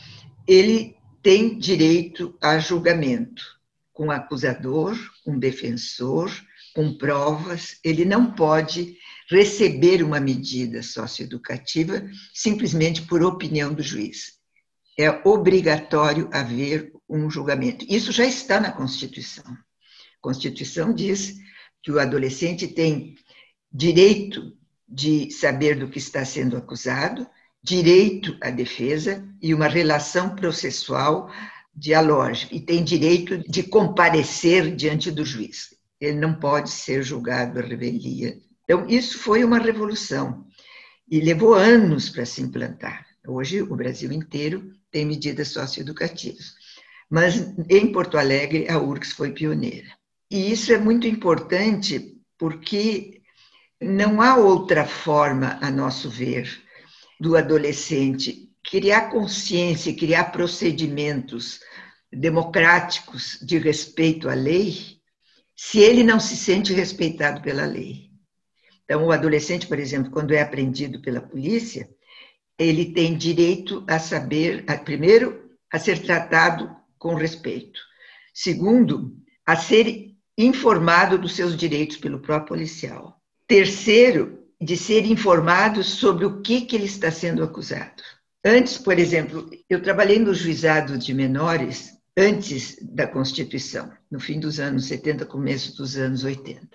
ele 0.48 0.96
tem 1.22 1.60
direito 1.60 2.34
a 2.42 2.60
julgamento 2.60 3.44
com 3.92 4.10
acusador, 4.10 4.98
com 5.26 5.38
defensor, 5.38 6.32
com 6.74 6.98
provas. 6.98 7.78
Ele 7.84 8.06
não 8.06 8.32
pode 8.32 8.96
receber 9.30 10.02
uma 10.02 10.18
medida 10.18 10.82
socioeducativa 10.82 12.10
simplesmente 12.34 13.02
por 13.02 13.22
opinião 13.22 13.74
do 13.74 13.84
juiz. 13.84 14.36
É 14.98 15.10
obrigatório 15.28 16.30
haver 16.32 16.94
um 17.10 17.30
julgamento. 17.30 17.86
Isso 17.90 18.14
já 18.14 18.24
está 18.24 18.62
na 18.62 18.72
Constituição. 18.72 19.44
A 19.52 20.22
Constituição 20.22 20.94
diz 20.94 21.36
que 21.84 21.92
o 21.92 22.00
adolescente 22.00 22.66
tem 22.66 23.18
direito 23.70 24.56
de 24.88 25.32
saber 25.32 25.76
do 25.76 25.90
que 25.90 25.98
está 25.98 26.24
sendo 26.24 26.58
acusado, 26.58 27.28
direito 27.64 28.38
à 28.42 28.50
defesa 28.50 29.28
e 29.42 29.54
uma 29.54 29.68
relação 29.68 30.36
processual 30.36 31.30
dialógica, 31.76 32.56
e 32.56 32.60
tem 32.60 32.84
direito 32.84 33.38
de 33.50 33.64
comparecer 33.64 34.76
diante 34.76 35.12
do 35.12 35.26
juiz. 35.26 35.76
Ele 36.00 36.18
não 36.20 36.36
pode 36.36 36.70
ser 36.70 37.04
julgado 37.04 37.60
a 37.60 37.62
revelia 37.62 38.38
então, 38.66 38.88
isso 38.88 39.20
foi 39.20 39.44
uma 39.44 39.60
revolução 39.60 40.46
e 41.10 41.20
levou 41.20 41.54
anos 41.54 42.10
para 42.10 42.26
se 42.26 42.42
implantar. 42.42 43.06
Hoje, 43.28 43.62
o 43.62 43.76
Brasil 43.76 44.12
inteiro 44.12 44.74
tem 44.92 45.06
medidas 45.06 45.50
socioeducativas. 45.50 46.56
Mas 47.10 47.54
em 47.70 47.92
Porto 47.92 48.18
Alegre, 48.18 48.68
a 48.68 48.80
URCS 48.80 49.12
foi 49.12 49.32
pioneira. 49.32 49.88
E 50.32 50.52
isso 50.52 50.74
é 50.74 50.80
muito 50.80 51.08
importante 51.08 52.18
porque 52.38 53.15
não 53.82 54.22
há 54.22 54.36
outra 54.38 54.86
forma, 54.86 55.60
a 55.62 55.70
nosso 55.70 56.10
ver, 56.10 56.62
do 57.20 57.36
adolescente 57.36 58.46
criar 58.64 59.10
consciência, 59.10 59.96
criar 59.96 60.26
procedimentos 60.26 61.60
democráticos 62.12 63.38
de 63.42 63.58
respeito 63.58 64.28
à 64.28 64.34
lei, 64.34 65.00
se 65.56 65.80
ele 65.80 66.04
não 66.04 66.20
se 66.20 66.36
sente 66.36 66.74
respeitado 66.74 67.42
pela 67.42 67.66
lei. 67.66 68.10
Então, 68.84 69.06
o 69.06 69.12
adolescente, 69.12 69.68
por 69.68 69.80
exemplo, 69.80 70.12
quando 70.12 70.34
é 70.34 70.42
apreendido 70.42 71.02
pela 71.02 71.22
polícia, 71.22 71.90
ele 72.58 72.94
tem 72.94 73.18
direito 73.18 73.84
a 73.88 74.00
saber, 74.00 74.64
a, 74.68 74.78
primeiro, 74.78 75.52
a 75.72 75.80
ser 75.80 76.02
tratado 76.02 76.76
com 76.98 77.16
respeito. 77.16 77.80
Segundo, 78.34 79.16
a 79.46 79.56
ser 79.56 80.16
informado 80.38 81.18
dos 81.18 81.36
seus 81.36 81.56
direitos 81.56 81.98
pelo 81.98 82.20
próprio 82.20 82.50
policial. 82.50 83.22
Terceiro, 83.48 84.40
de 84.60 84.76
ser 84.76 85.06
informado 85.06 85.84
sobre 85.84 86.26
o 86.26 86.42
que, 86.42 86.62
que 86.62 86.76
ele 86.76 86.86
está 86.86 87.12
sendo 87.12 87.44
acusado. 87.44 88.02
Antes, 88.44 88.78
por 88.78 88.98
exemplo, 88.98 89.50
eu 89.70 89.82
trabalhei 89.82 90.20
no 90.20 90.34
juizado 90.34 90.98
de 90.98 91.14
menores 91.14 91.94
antes 92.18 92.78
da 92.82 93.08
Constituição, 93.08 93.92
no 94.10 94.20
fim 94.20 94.40
dos 94.40 94.60
anos 94.60 94.86
70, 94.86 95.26
começo 95.26 95.76
dos 95.76 95.98
anos 95.98 96.24
80. 96.24 96.68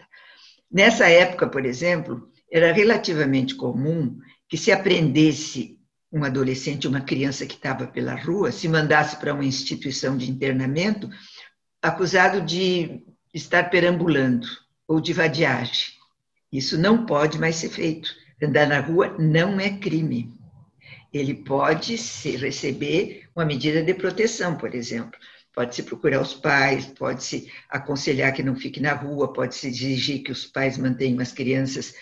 Nessa 0.71 1.09
época, 1.09 1.49
por 1.49 1.65
exemplo, 1.65 2.29
era 2.53 2.73
relativamente 2.73 3.55
comum 3.55 4.19
que 4.49 4.57
se 4.57 4.71
aprendesse 4.71 5.79
um 6.13 6.25
adolescente, 6.25 6.89
uma 6.89 7.01
criança 7.01 7.47
que 7.47 7.55
estava 7.55 7.87
pela 7.87 8.15
rua, 8.15 8.51
se 8.51 8.69
mandasse 8.69 9.17
para 9.17 9.33
uma 9.33 9.45
instituição 9.45 10.17
de 10.17 10.31
internamento, 10.31 11.09
acusado 11.81 12.41
de 12.41 13.03
estar 13.33 13.71
perambulando 13.71 14.47
ou 14.89 15.01
de 15.01 15.13
vadiagem. 15.13 16.00
Isso 16.53 16.79
não 16.79 17.07
pode 17.07 17.39
mais 17.39 17.57
ser 17.57 17.71
feito. 17.71 18.11
Andar 18.43 18.67
na 18.67 18.81
rua 18.81 19.17
não 19.19 19.61
é 19.61 19.71
crime. 19.71 20.33
Ele 21.13 21.35
pode 21.35 21.99
se 21.99 22.37
receber 22.37 23.29
uma 23.35 23.45
medida 23.45 23.83
de 23.83 23.95
proteção, 23.95 24.57
por 24.57 24.75
exemplo, 24.75 25.19
Pode-se 25.53 25.83
procurar 25.83 26.23
os 26.23 26.33
pais, 26.33 26.87
pode-se 26.87 27.51
aconselhar 27.69 28.33
que 28.33 28.43
não 28.43 28.55
fique 28.55 28.81
na 28.81 28.93
rua, 28.93 29.33
pode-se 29.33 29.67
exigir 29.67 30.23
que 30.23 30.31
os 30.31 30.47
pais 30.47 30.79
mantenham 30.79 31.21
as 31.21 31.33
crianças, 31.33 31.93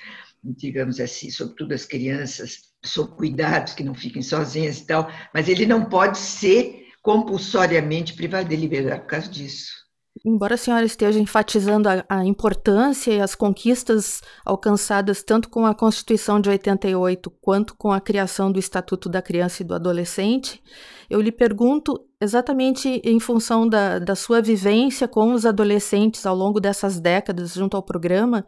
digamos 0.45 1.01
assim, 1.01 1.31
sobretudo 1.31 1.73
as 1.73 1.87
crianças, 1.87 2.69
sob 2.85 3.17
cuidados, 3.17 3.73
que 3.73 3.83
não 3.83 3.95
fiquem 3.95 4.23
sozinhas 4.23 4.79
e 4.79 4.87
tal, 4.87 5.11
mas 5.33 5.49
ele 5.49 5.65
não 5.65 5.87
pode 5.87 6.19
ser 6.19 6.89
compulsoriamente 7.03 8.13
privado 8.13 8.51
de 8.51 8.57
liberdade 8.57 9.01
por 9.01 9.09
causa 9.09 9.29
disso. 9.29 9.88
Embora 10.25 10.55
a 10.55 10.59
senhora 10.59 10.85
esteja 10.85 11.19
enfatizando 11.19 11.89
a, 11.89 12.05
a, 12.09 12.25
importância 12.25 13.13
e 13.13 13.21
as 13.21 13.35
conquistas 13.35 14.21
alcançadas 14.45 15.23
tanto 15.23 15.49
com 15.49 15.65
a 15.65 15.75
Constituição 15.75 16.41
de 16.41 16.49
88 16.51 17.31
quanto 17.41 17.75
com 17.77 17.93
a 17.93 18.01
criação 18.01 18.51
do 18.51 18.59
Estatuto 18.59 19.09
da 19.09 19.23
Criança 19.23 19.63
e 19.63 19.67
do 19.67 19.75
Adolescente, 19.75 20.63
eu 21.09 21.21
lhe 21.21 21.31
pergunto 21.31 22.05
exatamente 22.21 23.01
em 23.05 23.21
função 23.21 23.69
da, 23.69 23.99
da 23.99 24.15
sua 24.15 24.43
vivência 24.43 25.07
com 25.07 25.33
os 25.33 25.47
adolescentes 25.47 26.27
ao 26.27 26.35
longo 26.35 26.61
dessas 26.61 26.99
décadas 26.99 27.55
junto 27.55 27.77
ao 27.77 27.83
programa, 27.83 28.45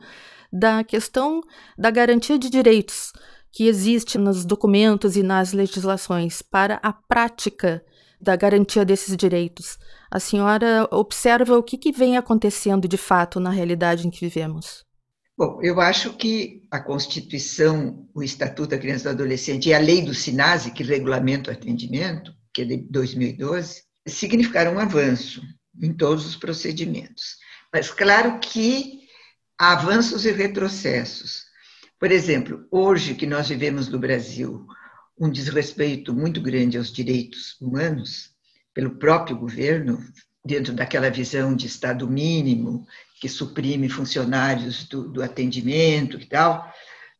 da 0.52 0.82
questão 0.82 1.40
da 1.78 1.90
garantia 1.90 2.38
de 2.38 2.50
direitos 2.50 3.12
que 3.52 3.66
existe 3.66 4.18
nos 4.18 4.44
documentos 4.44 5.16
e 5.16 5.22
nas 5.22 5.52
legislações 5.52 6.42
para 6.42 6.78
a 6.82 6.92
prática 6.92 7.84
da 8.20 8.36
garantia 8.36 8.84
desses 8.84 9.16
direitos. 9.16 9.78
A 10.10 10.20
senhora 10.20 10.86
observa 10.90 11.56
o 11.56 11.62
que, 11.62 11.78
que 11.78 11.92
vem 11.92 12.16
acontecendo 12.16 12.86
de 12.86 12.96
fato 12.96 13.40
na 13.40 13.50
realidade 13.50 14.06
em 14.06 14.10
que 14.10 14.20
vivemos? 14.20 14.84
Bom, 15.36 15.58
eu 15.62 15.80
acho 15.80 16.12
que 16.12 16.62
a 16.70 16.78
Constituição, 16.78 18.06
o 18.14 18.22
Estatuto 18.22 18.70
da 18.70 18.78
Criança 18.78 19.04
e 19.08 19.14
do 19.14 19.22
Adolescente 19.22 19.70
e 19.70 19.74
a 19.74 19.78
lei 19.78 20.02
do 20.02 20.12
SINASE, 20.12 20.72
que 20.72 20.82
regulamenta 20.82 21.50
o 21.50 21.54
atendimento, 21.54 22.34
que 22.52 22.62
é 22.62 22.64
de 22.66 22.76
2012, 22.76 23.82
significaram 24.06 24.74
um 24.74 24.78
avanço 24.78 25.40
em 25.80 25.94
todos 25.94 26.26
os 26.26 26.36
procedimentos. 26.36 27.36
Mas 27.72 27.90
claro 27.90 28.38
que 28.38 29.00
há 29.58 29.72
avanços 29.72 30.26
e 30.26 30.30
retrocessos. 30.30 31.44
Por 31.98 32.10
exemplo, 32.10 32.66
hoje 32.70 33.14
que 33.14 33.26
nós 33.26 33.48
vivemos 33.48 33.88
no 33.88 33.98
Brasil 33.98 34.66
um 35.20 35.30
desrespeito 35.30 36.14
muito 36.14 36.40
grande 36.40 36.78
aos 36.78 36.90
direitos 36.90 37.60
humanos 37.60 38.30
pelo 38.72 38.96
próprio 38.96 39.36
governo, 39.36 40.02
dentro 40.42 40.72
daquela 40.72 41.10
visão 41.10 41.54
de 41.54 41.66
Estado 41.66 42.08
mínimo, 42.08 42.86
que 43.20 43.28
suprime 43.28 43.90
funcionários 43.90 44.88
do, 44.88 45.06
do 45.06 45.22
atendimento 45.22 46.18
e 46.18 46.24
tal, 46.24 46.72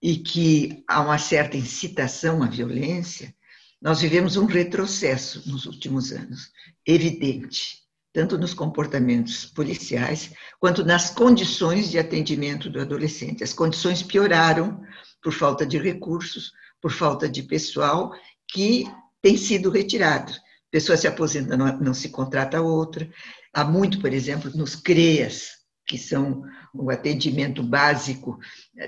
e 0.03 0.17
que 0.17 0.83
há 0.89 1.03
uma 1.03 1.19
certa 1.19 1.59
incitação 1.59 2.43
à 2.43 2.47
violência, 2.47 3.35
nós 3.83 4.01
vivemos 4.01 4.39
um 4.39 4.47
retrocesso 4.47 5.43
nos 5.51 5.67
últimos 5.67 6.11
anos, 6.11 6.51
evidente, 6.87 7.81
tanto 8.15 8.39
nos 8.39 8.55
comportamentos 8.55 9.45
policiais 9.45 10.33
quanto 10.59 10.85
nas 10.85 11.11
condições 11.11 11.91
de 11.91 11.99
atendimento 11.99 12.71
do 12.71 12.81
adolescente. 12.81 13.45
As 13.45 13.53
condições 13.53 14.03
pioraram 14.03 14.83
por 15.23 15.33
falta 15.33 15.67
de 15.67 15.79
recursos, 15.79 16.53
por 16.81 16.93
falta 16.93 17.29
de 17.29 17.43
pessoal 17.43 18.13
que 18.49 18.85
tem 19.23 19.37
sido 19.37 19.71
retirado. 19.71 20.33
Pessoa 20.71 20.97
se 20.97 21.07
aposenta, 21.07 21.57
não, 21.57 21.79
não 21.79 21.95
se 21.95 22.09
contrata 22.09 22.61
outra. 22.61 23.09
Há 23.53 23.65
muito, 23.65 24.01
por 24.01 24.13
exemplo, 24.13 24.51
nos 24.55 24.77
CREAS, 24.77 25.51
que 25.87 25.99
são 25.99 26.43
o 26.73 26.91
atendimento 26.91 27.63
básico 27.63 28.39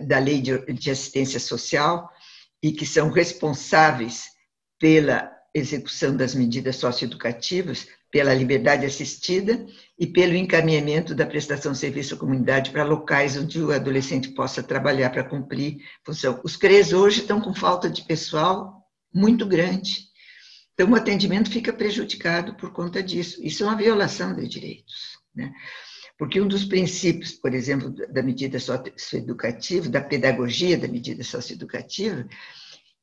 da 0.06 0.18
lei 0.18 0.40
de, 0.40 0.56
de 0.72 0.90
assistência 0.90 1.40
social 1.40 2.08
e 2.62 2.70
que 2.70 2.86
são 2.86 3.10
responsáveis 3.10 4.26
pela 4.78 5.30
execução 5.54 6.16
das 6.16 6.34
medidas 6.34 6.76
socioeducativas, 6.76 7.86
pela 8.12 8.34
liberdade 8.34 8.84
assistida 8.84 9.66
e 9.98 10.06
pelo 10.06 10.34
encaminhamento 10.34 11.14
da 11.14 11.24
prestação 11.24 11.72
de 11.72 11.78
serviço 11.78 12.14
à 12.14 12.18
comunidade 12.18 12.70
para 12.70 12.84
locais 12.84 13.38
onde 13.38 13.58
o 13.58 13.72
adolescente 13.72 14.28
possa 14.28 14.62
trabalhar 14.62 15.08
para 15.08 15.24
cumprir 15.24 15.78
função. 16.04 16.38
Os 16.44 16.54
CREs 16.54 16.92
hoje 16.92 17.22
estão 17.22 17.40
com 17.40 17.54
falta 17.54 17.88
de 17.88 18.02
pessoal 18.02 18.86
muito 19.12 19.46
grande. 19.46 20.08
Então, 20.74 20.90
o 20.90 20.94
atendimento 20.94 21.50
fica 21.50 21.72
prejudicado 21.72 22.54
por 22.54 22.70
conta 22.70 23.02
disso. 23.02 23.42
Isso 23.42 23.62
é 23.62 23.66
uma 23.66 23.76
violação 23.76 24.34
de 24.34 24.46
direitos. 24.46 25.18
Né? 25.34 25.50
Porque 26.18 26.38
um 26.38 26.46
dos 26.46 26.66
princípios, 26.66 27.32
por 27.32 27.54
exemplo, 27.54 27.94
da 28.12 28.22
medida 28.22 28.58
socioeducativa, 28.60 29.88
da 29.88 30.02
pedagogia 30.02 30.76
da 30.76 30.86
medida 30.86 31.24
socioeducativa, 31.24 32.28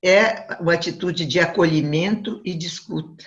é 0.03 0.55
uma 0.61 0.75
atitude 0.75 1.25
de 1.25 1.39
acolhimento 1.39 2.41
e 2.45 2.53
de 2.53 2.67
escuta, 2.67 3.25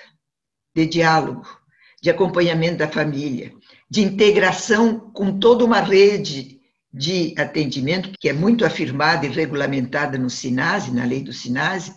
de 0.75 0.87
diálogo, 0.87 1.62
de 2.03 2.11
acompanhamento 2.11 2.79
da 2.79 2.89
família, 2.89 3.53
de 3.89 4.03
integração 4.03 4.99
com 4.99 5.39
toda 5.39 5.65
uma 5.65 5.81
rede 5.81 6.61
de 6.93 7.33
atendimento, 7.39 8.13
que 8.19 8.29
é 8.29 8.33
muito 8.33 8.67
afirmada 8.67 9.25
e 9.25 9.31
regulamentada 9.31 10.19
no 10.19 10.29
SINASE, 10.29 10.93
na 10.93 11.05
lei 11.05 11.23
do 11.23 11.33
SINASE, 11.33 11.95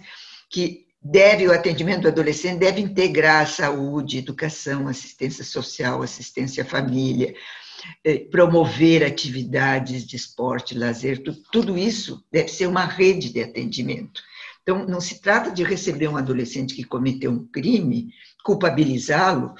que 0.49 0.85
deve, 1.01 1.47
o 1.47 1.51
atendimento 1.51 2.03
do 2.03 2.07
adolescente 2.07 2.59
deve 2.59 2.81
integrar 2.81 3.47
saúde, 3.47 4.19
educação, 4.19 4.87
assistência 4.87 5.43
social, 5.43 6.03
assistência 6.03 6.63
à 6.63 6.65
família, 6.65 7.33
eh, 8.03 8.19
promover 8.31 9.03
atividades 9.03 10.05
de 10.05 10.15
esporte, 10.15 10.77
lazer, 10.77 11.21
tudo 11.51 11.77
isso 11.77 12.23
deve 12.31 12.49
ser 12.49 12.67
uma 12.67 12.85
rede 12.85 13.33
de 13.33 13.41
atendimento. 13.41 14.21
Então, 14.61 14.85
não 14.87 15.01
se 15.01 15.19
trata 15.19 15.51
de 15.51 15.63
receber 15.63 16.07
um 16.07 16.17
adolescente 16.17 16.75
que 16.75 16.83
cometeu 16.83 17.31
um 17.31 17.45
crime, 17.47 18.09
culpabilizá-lo, 18.43 19.53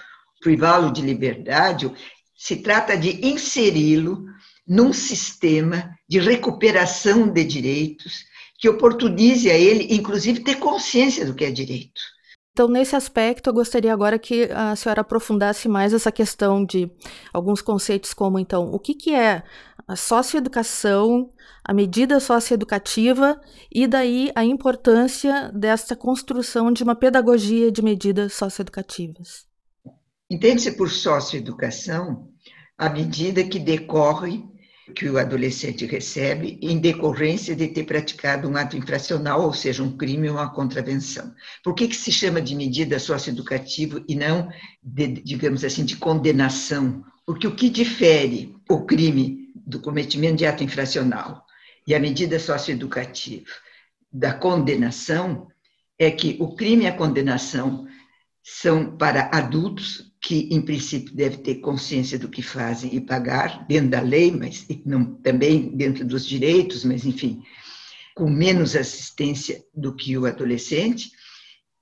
privá-lo 0.46 0.94
de 0.94 1.02
liberdade, 1.02 1.92
se 2.38 2.58
trata 2.58 2.96
de 2.96 3.26
inseri-lo 3.26 4.26
num 4.68 4.94
sistema 4.94 5.90
de 6.08 6.20
recuperação 6.20 7.28
de 7.28 7.44
direitos 7.44 8.24
que 8.60 8.70
oportunize 8.70 9.50
a 9.50 9.58
ele, 9.58 9.88
inclusive, 9.90 10.42
ter 10.42 10.60
consciência 10.60 11.26
do 11.26 11.34
que 11.34 11.46
é 11.46 11.50
direito. 11.50 12.00
Então, 12.52 12.68
nesse 12.68 12.96
aspecto, 12.96 13.50
eu 13.50 13.54
gostaria 13.56 13.92
agora 13.92 14.20
que 14.20 14.44
a 14.54 14.76
senhora 14.76 15.02
aprofundasse 15.02 15.68
mais 15.68 15.94
essa 15.94 16.12
questão 16.12 16.64
de 16.64 16.92
alguns 17.34 17.60
conceitos 17.60 18.14
como, 18.14 18.38
então, 18.38 18.70
o 18.72 18.78
que, 18.78 18.94
que 18.94 19.16
é 19.16 19.42
a 19.88 19.96
socioeducação, 19.96 21.32
a 21.64 21.74
medida 21.74 22.20
socioeducativa 22.20 23.42
e 23.74 23.88
daí 23.88 24.32
a 24.36 24.46
importância 24.46 25.52
desta 25.56 25.96
construção 25.96 26.72
de 26.72 26.84
uma 26.84 26.96
pedagogia 26.96 27.72
de 27.72 27.82
medidas 27.82 28.34
socioeducativas. 28.34 29.55
Entende-se 30.30 30.72
por 30.72 30.90
socioeducação 30.90 32.32
a 32.78 32.90
medida 32.90 33.44
que 33.44 33.60
decorre 33.60 34.44
que 34.94 35.10
o 35.10 35.18
adolescente 35.18 35.86
recebe 35.86 36.60
em 36.62 36.78
decorrência 36.78 37.56
de 37.56 37.68
ter 37.68 37.86
praticado 37.86 38.48
um 38.48 38.56
ato 38.56 38.78
infracional, 38.78 39.44
ou 39.44 39.54
seja, 39.54 39.82
um 39.82 39.98
crime 39.98 40.30
ou 40.30 40.36
uma 40.36 40.54
contravenção. 40.54 41.34
Por 41.64 41.74
que, 41.74 41.88
que 41.88 41.96
se 41.96 42.12
chama 42.12 42.42
de 42.42 42.56
medida 42.56 43.00
socioeducativa 43.00 44.04
e 44.08 44.16
não, 44.16 44.50
de, 44.82 45.08
digamos 45.08 45.64
assim, 45.64 45.84
de 45.84 45.96
condenação? 45.96 47.04
Porque 47.26 47.48
o 47.48 47.56
que 47.56 47.70
difere 47.70 48.56
o 48.70 48.86
crime 48.86 49.52
do 49.56 49.80
cometimento 49.80 50.38
de 50.38 50.46
ato 50.46 50.64
infracional 50.64 51.44
e 51.88 51.96
a 51.96 52.00
medida 52.00 52.40
socioeducativa 52.40 53.52
da 54.12 54.34
condenação 54.34 55.48
é 55.98 56.12
que 56.12 56.38
o 56.40 56.56
crime 56.56 56.86
e 56.86 56.88
a 56.88 56.96
condenação 56.96 57.88
são 58.44 58.96
para 58.96 59.32
adultos 59.34 60.15
que, 60.26 60.50
em 60.50 60.60
princípio, 60.60 61.14
devem 61.14 61.38
ter 61.38 61.56
consciência 61.56 62.18
do 62.18 62.28
que 62.28 62.42
fazem 62.42 62.96
e 62.96 63.00
pagar, 63.00 63.64
dentro 63.68 63.92
da 63.92 64.02
lei, 64.02 64.32
mas 64.32 64.66
não, 64.84 65.06
também 65.06 65.70
dentro 65.70 66.04
dos 66.04 66.26
direitos, 66.26 66.84
mas, 66.84 67.06
enfim, 67.06 67.44
com 68.16 68.28
menos 68.28 68.76
assistência 68.76 69.64
do 69.72 69.96
que 69.96 70.18
o 70.18 70.26
adolescente. 70.26 71.12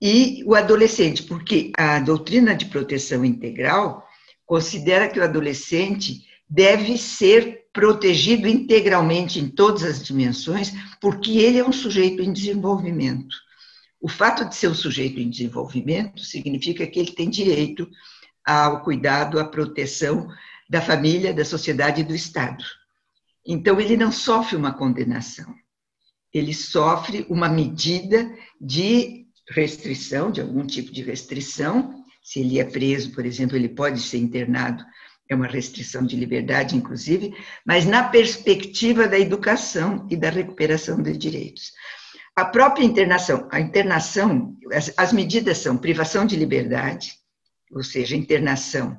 E 0.02 0.44
o 0.46 0.56
adolescente, 0.56 1.24
porque 1.24 1.72
a 1.78 2.02
doutrina 2.02 2.54
de 2.54 2.66
proteção 2.66 3.24
integral 3.24 4.06
considera 4.46 5.08
que 5.08 5.22
o 5.22 5.24
adolescente 5.24 6.26
deve 6.50 6.98
ser 6.98 7.68
protegido 7.72 8.46
integralmente 8.46 9.40
em 9.40 9.48
todas 9.48 9.84
as 9.84 10.04
dimensões, 10.04 10.74
porque 11.00 11.38
ele 11.38 11.60
é 11.60 11.66
um 11.66 11.72
sujeito 11.72 12.22
em 12.22 12.34
desenvolvimento. 12.34 13.38
O 14.02 14.10
fato 14.10 14.44
de 14.44 14.54
ser 14.54 14.68
um 14.68 14.76
sujeito 14.76 15.18
em 15.18 15.30
desenvolvimento 15.30 16.20
significa 16.26 16.86
que 16.86 17.00
ele 17.00 17.14
tem 17.14 17.30
direito 17.30 17.90
ao 18.46 18.82
cuidado, 18.84 19.40
à 19.40 19.46
proteção 19.46 20.28
da 20.70 20.82
família, 20.82 21.34
da 21.34 21.46
sociedade 21.46 22.02
e 22.02 22.04
do 22.04 22.16
Estado. 22.16 22.64
Então, 23.46 23.80
ele 23.80 23.98
não 23.98 24.12
sofre 24.12 24.56
uma 24.56 24.74
condenação, 24.74 25.54
ele 26.34 26.54
sofre 26.54 27.26
uma 27.30 27.50
medida 27.50 28.34
de 28.60 29.28
restrição, 29.50 30.32
de 30.32 30.42
algum 30.42 30.66
tipo 30.66 30.92
de 30.92 31.04
restrição. 31.04 32.04
Se 32.24 32.40
ele 32.40 32.60
é 32.60 32.64
preso, 32.64 33.12
por 33.12 33.26
exemplo, 33.26 33.56
ele 33.56 33.70
pode 33.70 34.00
ser 34.00 34.18
internado, 34.18 34.84
é 35.30 35.36
uma 35.36 35.48
restrição 35.48 36.06
de 36.06 36.16
liberdade, 36.16 36.76
inclusive, 36.76 37.36
mas 37.66 37.86
na 37.86 38.04
perspectiva 38.04 39.08
da 39.08 39.20
educação 39.20 40.08
e 40.10 40.16
da 40.16 40.30
recuperação 40.30 41.02
de 41.02 41.16
direitos. 41.16 41.72
A 42.36 42.46
própria 42.46 42.84
internação, 42.84 43.48
a 43.52 43.60
internação, 43.60 44.58
as, 44.72 44.92
as 44.98 45.14
medidas 45.14 45.60
são 45.60 45.78
privação 45.78 46.26
de 46.26 46.36
liberdade, 46.36 47.14
ou 47.74 47.84
seja, 47.84 48.16
internação 48.16 48.98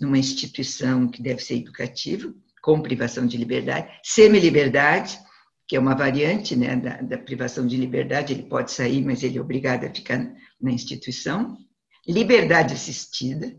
numa 0.00 0.18
instituição 0.18 1.08
que 1.08 1.22
deve 1.22 1.42
ser 1.42 1.56
educativa, 1.56 2.32
com 2.62 2.80
privação 2.80 3.26
de 3.26 3.36
liberdade, 3.36 3.88
semi-liberdade, 4.02 5.18
que 5.66 5.76
é 5.76 5.80
uma 5.80 5.94
variante 5.94 6.56
né, 6.56 6.76
da, 6.76 6.96
da, 7.02 7.18
privação 7.18 7.66
de 7.66 7.76
liberdade, 7.76 8.32
ele 8.32 8.44
pode 8.44 8.72
sair, 8.72 9.04
mas 9.04 9.22
ele 9.22 9.38
é 9.38 9.40
obrigado 9.40 9.84
a 9.84 9.94
ficar 9.94 10.18
na 10.60 10.70
instituição. 10.70 11.58
Liberdade 12.06 12.74
assistida, 12.74 13.54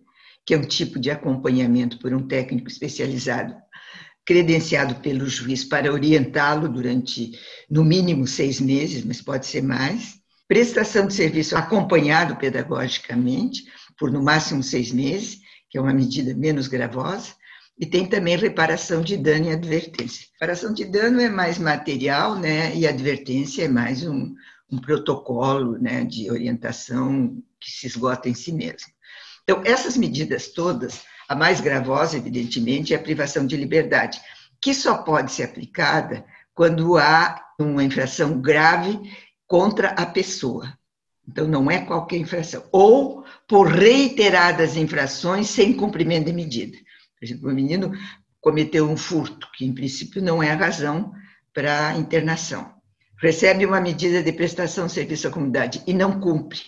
que 0.45 0.53
é 0.53 0.57
um 0.57 0.65
tipo 0.65 0.99
de 0.99 1.11
acompanhamento 1.11 1.99
por 1.99 2.13
um 2.13 2.27
técnico 2.27 2.67
especializado 2.67 3.55
credenciado 4.29 4.93
pelo 5.01 5.27
juiz 5.27 5.63
para 5.63 5.91
orientá-lo 5.91 6.69
durante, 6.69 7.31
no 7.67 7.83
mínimo, 7.83 8.27
seis 8.27 8.59
meses, 8.59 9.03
mas 9.03 9.19
pode 9.19 9.47
ser 9.47 9.63
mais. 9.63 10.19
Prestação 10.47 11.07
de 11.07 11.15
serviço 11.15 11.57
acompanhado 11.57 12.35
pedagogicamente, 12.35 13.63
por 13.99 14.11
no 14.11 14.23
máximo 14.23 14.63
seis 14.63 14.91
meses, 14.91 15.39
que 15.69 15.77
é 15.77 15.81
uma 15.81 15.93
medida 15.93 16.33
menos 16.33 16.67
gravosa. 16.67 17.33
E 17.77 17.85
tem 17.85 18.05
também 18.05 18.35
reparação 18.35 19.01
de 19.01 19.15
dano 19.15 19.45
e 19.45 19.51
advertência. 19.51 20.27
Reparação 20.33 20.73
de 20.73 20.85
dano 20.85 21.21
é 21.21 21.29
mais 21.29 21.57
material, 21.57 22.35
né? 22.35 22.75
E 22.75 22.87
advertência 22.87 23.65
é 23.65 23.67
mais 23.67 24.05
um, 24.05 24.33
um 24.71 24.79
protocolo 24.79 25.77
né, 25.77 26.03
de 26.03 26.29
orientação 26.29 27.41
que 27.59 27.71
se 27.71 27.87
esgota 27.87 28.27
em 28.27 28.33
si 28.33 28.51
mesmo. 28.51 28.89
Então, 29.43 29.61
essas 29.65 29.95
medidas 29.97 30.49
todas 30.49 31.03
a 31.27 31.35
mais 31.35 31.61
gravosa, 31.61 32.17
evidentemente, 32.17 32.93
é 32.93 32.97
a 32.97 33.01
privação 33.01 33.45
de 33.45 33.55
liberdade, 33.55 34.19
que 34.61 34.73
só 34.73 34.97
pode 34.97 35.31
ser 35.31 35.43
aplicada 35.43 36.25
quando 36.53 36.97
há 36.97 37.41
uma 37.59 37.83
infração 37.83 38.41
grave 38.41 38.99
contra 39.47 39.89
a 39.89 40.05
pessoa. 40.05 40.77
Então, 41.29 41.47
não 41.47 41.69
é 41.69 41.79
qualquer 41.79 42.17
infração. 42.17 42.63
Ou 42.71 43.23
por 43.47 43.67
reiteradas 43.67 44.75
infrações 44.75 45.47
sem 45.47 45.73
cumprimento 45.73 46.25
de 46.25 46.33
medida. 46.33 46.75
Por 47.19 47.25
exemplo, 47.25 47.49
o 47.49 47.53
menino 47.53 47.91
cometeu 48.41 48.89
um 48.89 48.97
furto, 48.97 49.47
que 49.55 49.63
em 49.63 49.73
princípio 49.73 50.23
não 50.23 50.41
é 50.41 50.49
a 50.49 50.55
razão 50.55 51.11
para 51.53 51.95
internação. 51.97 52.73
Recebe 53.21 53.63
uma 53.63 53.79
medida 53.79 54.23
de 54.23 54.31
prestação 54.31 54.87
de 54.87 54.93
serviço 54.93 55.27
à 55.27 55.31
comunidade 55.31 55.83
e 55.85 55.93
não 55.93 56.19
cumpre. 56.19 56.61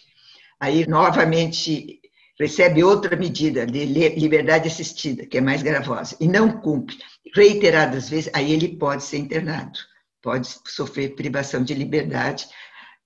Aí, 0.60 0.86
novamente, 0.88 2.00
recebe 2.39 2.84
outra 2.84 3.15
medida 3.15 3.65
de 3.65 3.84
liberdade 3.86 4.67
assistida, 4.67 5.26
que 5.26 5.39
é 5.39 5.41
mais 5.41 5.63
gravosa, 5.63 6.15
e 6.19 6.28
não 6.28 6.62
cumpre 6.62 6.97
reiteradas 7.34 8.10
vezes, 8.10 8.30
aí 8.34 8.52
ele 8.52 8.78
pode 8.78 9.04
ser 9.04 9.17
internado, 9.17 9.80
pode 10.21 10.47
sofrer 10.67 11.15
privação 11.15 11.63
de 11.63 11.74
liberdade 11.74 12.45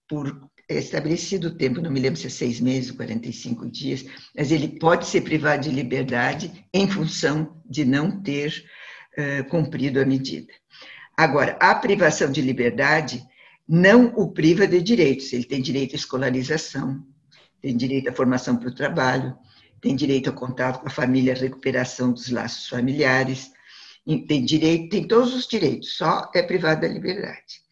por 0.07 0.49
estabelecido 0.69 1.55
tempo, 1.55 1.81
não 1.81 1.91
me 1.91 1.99
lembro 1.99 2.19
se 2.19 2.27
é 2.27 2.29
seis 2.29 2.59
meses, 2.59 2.91
45 2.91 3.69
dias, 3.69 4.05
mas 4.35 4.51
ele 4.51 4.79
pode 4.79 5.05
ser 5.05 5.21
privado 5.21 5.63
de 5.63 5.69
liberdade 5.69 6.65
em 6.73 6.87
função 6.87 7.61
de 7.65 7.85
não 7.85 8.21
ter 8.21 8.65
uh, 9.17 9.47
cumprido 9.49 9.99
a 9.99 10.05
medida. 10.05 10.51
Agora, 11.15 11.57
a 11.59 11.75
privação 11.75 12.31
de 12.31 12.41
liberdade 12.41 13.23
não 13.67 14.07
o 14.15 14.31
priva 14.31 14.67
de 14.67 14.81
direitos, 14.81 15.31
ele 15.33 15.45
tem 15.45 15.61
direito 15.61 15.93
à 15.93 15.95
escolarização, 15.95 17.03
tem 17.61 17.75
direito 17.75 18.09
à 18.09 18.13
formação 18.13 18.57
para 18.57 18.69
o 18.69 18.75
trabalho, 18.75 19.35
tem 19.81 19.95
direito 19.95 20.29
ao 20.29 20.35
contato 20.35 20.81
com 20.81 20.87
a 20.87 20.91
família, 20.91 21.33
à 21.33 21.37
recuperação 21.37 22.11
dos 22.11 22.29
laços 22.29 22.67
familiares, 22.67 23.51
tem 24.27 24.45
direito, 24.45 24.89
tem 24.89 25.07
todos 25.07 25.33
os 25.33 25.47
direitos, 25.47 25.95
só 25.95 26.29
é 26.35 26.43
privado 26.43 26.81
da 26.81 26.87
liberdade. 26.87 27.64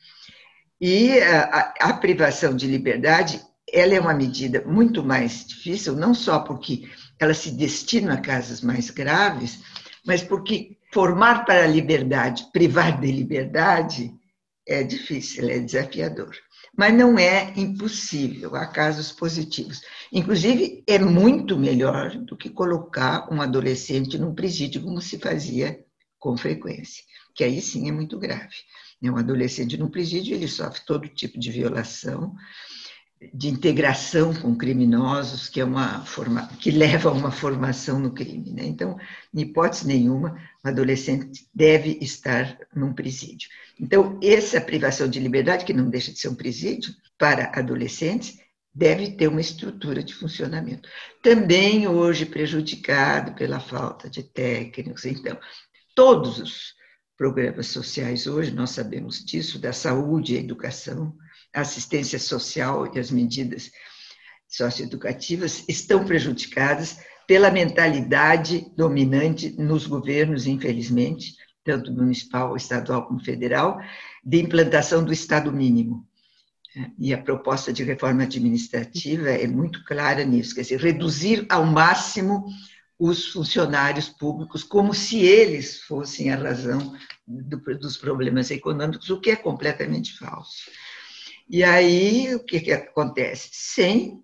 E 0.86 1.18
a, 1.22 1.74
a, 1.80 1.94
privação 1.94 2.54
de 2.54 2.68
liberdade, 2.68 3.42
ela 3.72 3.94
é 3.94 4.00
uma 4.02 4.14
medida 4.14 4.62
muito 4.66 5.02
mais 5.02 5.48
difícil, 5.48 5.96
não 5.96 6.14
só 6.14 6.40
porque 6.40 6.90
ela 7.18 7.34
se 7.34 7.52
destina 7.52 8.16
a 8.16 8.22
casos 8.22 8.60
mais 8.60 8.90
graves, 8.90 9.62
mas 10.06 10.22
porque 10.22 10.76
formar 10.92 11.46
para 11.46 11.64
a 11.64 11.68
liberdade, 11.68 12.48
privar 12.52 13.00
de 13.00 13.10
liberdade, 13.10 14.14
é 14.68 14.84
difícil, 14.84 15.50
é 15.50 15.60
desafiador 15.60 16.36
mas 16.76 16.94
não 16.94 17.20
é 17.20 17.54
impossível, 17.56 18.56
há 18.56 18.66
casos 18.66 19.12
positivos. 19.12 19.82
Inclusive, 20.12 20.84
é 20.88 20.98
muito 20.98 21.58
melhor 21.58 22.18
do 22.18 22.36
que 22.36 22.50
colocar 22.50 23.32
um 23.32 23.42
adolescente 23.42 24.18
num 24.18 24.34
presídio, 24.34 24.82
como 24.82 25.00
se 25.00 25.20
fazia 25.20 25.80
com 26.18 26.36
frequência, 26.36 27.04
que 27.36 27.44
aí 27.44 27.62
sim 27.62 27.88
é 27.88 27.92
muito 27.92 28.18
grave. 28.18 28.56
Né? 29.04 29.12
Um 29.12 29.18
adolescente 29.18 29.78
num 29.78 29.90
presídio, 29.90 30.34
ele 30.34 30.48
sofre 30.48 30.82
todo 30.86 31.10
tipo 31.10 31.38
de 31.38 31.52
violação, 31.52 32.34
de 33.34 33.50
integração 33.50 34.34
com 34.34 34.56
criminosos, 34.56 35.48
que 35.48 35.60
é 35.60 35.66
uma 35.66 36.06
forma 36.06 36.48
que 36.60 36.72
leva 36.72 37.10
a 37.10 37.14
uma 37.14 37.32
formação 37.32 38.00
no 38.00 38.14
crime. 38.14 38.52
Né? 38.52 38.66
Então, 38.66 38.98
em 39.34 39.42
hipótese 39.42 39.86
nenhuma, 39.86 40.38
o 40.64 40.68
adolescente 40.68 41.48
deve 41.54 41.98
estar 42.02 42.58
num 42.74 42.94
presídio. 42.94 43.50
Então, 43.80 44.20
essa 44.24 44.62
privação 44.62 45.08
de 45.08 45.20
liberdade, 45.20 45.66
que 45.66 45.74
não 45.74 45.90
deixa 45.90 46.12
de 46.12 46.20
ser 46.20 46.30
um 46.30 46.36
presídio 46.36 46.94
para 47.18 47.52
adolescentes, 47.54 48.40
deve 48.74 49.12
ter 49.12 49.28
uma 49.28 49.42
estrutura 49.42 50.04
de 50.04 50.14
funcionamento. 50.14 50.90
Também 51.22 51.88
hoje 51.88 52.26
prejudicado 52.26 53.34
pela 53.36 53.60
falta 53.60 54.10
de 54.10 54.24
técnicos. 54.24 55.06
Então, 55.06 55.38
todos 55.96 56.40
os 56.40 56.74
programas 57.18 57.68
sociais 57.68 58.28
hoje, 58.28 58.52
nós 58.52 58.72
sabemos 58.72 59.24
disso, 59.24 59.60
da 59.60 59.72
saúde 59.72 60.36
e 60.36 60.40
educação, 60.40 61.16
assistência 61.54 62.20
social 62.20 62.92
e 62.96 63.00
as 63.00 63.12
medidas 63.12 63.72
socioeducativas 64.48 65.64
estão 65.68 66.06
prejudicadas 66.06 66.98
pela 67.28 67.50
mentalidade 67.50 68.66
dominante 68.76 69.56
nos 69.58 69.88
governos, 69.88 70.46
infelizmente, 70.46 71.36
tanto 71.64 71.92
municipal, 71.94 72.56
estadual 72.56 73.08
como 73.08 73.24
federal, 73.24 73.80
de 74.24 74.42
implantação 74.42 75.04
do 75.04 75.14
Estado 75.14 75.52
mínimo. 75.52 76.06
E 76.98 77.14
a 77.14 77.22
proposta 77.22 77.72
de 77.72 77.84
reforma 77.84 78.24
administrativa 78.24 79.30
é 79.30 79.46
muito 79.48 79.84
clara 79.86 80.26
nisso, 80.26 80.56
quer 80.56 80.62
dizer, 80.62 80.80
reduzir 80.80 81.46
ao 81.48 81.66
máximo 81.66 82.46
os 83.06 83.28
funcionários 83.28 84.08
públicos 84.08 84.64
como 84.64 84.94
se 84.94 85.18
eles 85.20 85.82
fossem 85.82 86.32
a 86.32 86.38
razão 86.38 86.96
do, 87.28 87.58
dos 87.78 87.98
problemas 87.98 88.50
econômicos, 88.50 89.10
o 89.10 89.20
que 89.20 89.32
é 89.32 89.36
completamente 89.36 90.18
falso. 90.18 90.72
E 91.50 91.66
aí, 91.66 92.34
o 92.34 92.40
que, 92.40 92.62
que 92.62 92.72
acontece? 92.72 93.50
Sem 93.52 94.24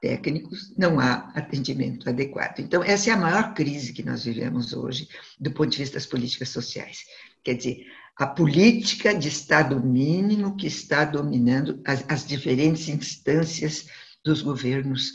técnicos, 0.00 0.74
não 0.76 0.98
há 0.98 1.30
atendimento 1.36 2.08
adequado. 2.08 2.58
Então, 2.58 2.82
essa 2.82 3.10
é 3.10 3.12
a 3.12 3.16
maior 3.16 3.54
crise 3.54 3.92
que 3.92 4.02
nós 4.02 4.24
vivemos 4.24 4.72
hoje, 4.72 5.08
do 5.38 5.52
ponto 5.52 5.70
de 5.70 5.78
vista 5.78 5.94
das 5.94 6.06
políticas 6.06 6.48
sociais. 6.48 7.04
Quer 7.44 7.54
dizer, 7.54 7.86
a 8.18 8.26
política 8.26 9.14
de 9.14 9.28
Estado 9.28 9.80
mínimo 9.80 10.56
que 10.56 10.66
está 10.66 11.04
dominando 11.04 11.80
as, 11.86 12.04
as 12.08 12.26
diferentes 12.26 12.88
instâncias 12.88 13.86
dos 14.24 14.42
governos 14.42 15.12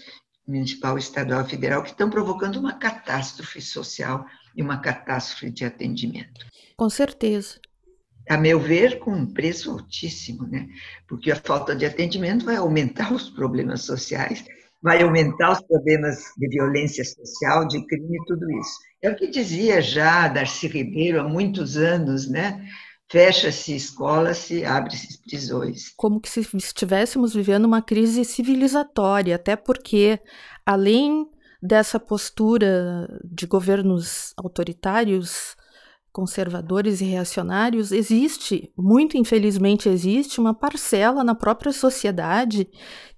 municipal, 0.52 0.98
estadual 0.98 1.42
e 1.42 1.50
federal, 1.50 1.82
que 1.82 1.92
estão 1.92 2.10
provocando 2.10 2.58
uma 2.58 2.74
catástrofe 2.74 3.62
social 3.62 4.26
e 4.56 4.62
uma 4.62 4.78
catástrofe 4.80 5.50
de 5.50 5.66
atendimento. 5.66 6.46
Com 6.76 6.90
certeza 6.90 7.60
a 8.30 8.38
meu 8.38 8.60
ver, 8.60 9.00
com 9.00 9.12
um 9.12 9.26
preço 9.26 9.72
altíssimo, 9.72 10.48
né? 10.48 10.68
Porque 11.08 11.32
a 11.32 11.36
falta 11.36 11.76
de 11.76 11.86
atendimento 11.86 12.46
vai 12.46 12.56
aumentar 12.56 13.12
os 13.14 13.30
problemas 13.30 13.82
sociais, 13.82 14.44
vai 14.82 15.02
aumentar 15.04 15.52
os 15.52 15.62
problemas 15.62 16.18
de 16.38 16.48
violência 16.48 17.04
social, 17.04 17.68
de 17.68 17.86
crime 17.86 18.18
tudo 18.28 18.50
isso. 18.60 18.80
É 19.02 19.10
o 19.10 19.16
que 19.16 19.28
dizia 19.28 19.82
já 19.82 20.28
Darcy 20.28 20.68
Ribeiro 20.68 21.20
há 21.20 21.28
muitos 21.28 21.78
anos, 21.78 22.30
né? 22.30 22.66
Fecha-se 23.12 23.76
escola-se, 23.76 24.64
abre-se 24.64 25.22
prisões. 25.22 25.94
Como 25.98 26.22
que 26.22 26.30
se 26.30 26.40
estivéssemos 26.56 27.34
vivendo 27.34 27.66
uma 27.66 27.82
crise 27.82 28.24
civilizatória, 28.24 29.36
até 29.36 29.58
porque, 29.58 30.18
além 30.66 31.30
dessa 31.62 32.00
postura 32.00 33.10
de 33.22 33.46
governos 33.46 34.34
autoritários, 34.38 35.58
conservadores 36.10 37.02
e 37.02 37.04
reacionários, 37.04 37.92
existe, 37.92 38.72
muito 38.78 39.18
infelizmente 39.18 39.90
existe, 39.90 40.40
uma 40.40 40.54
parcela 40.54 41.22
na 41.22 41.36
própria 41.36 41.74
sociedade 41.74 42.66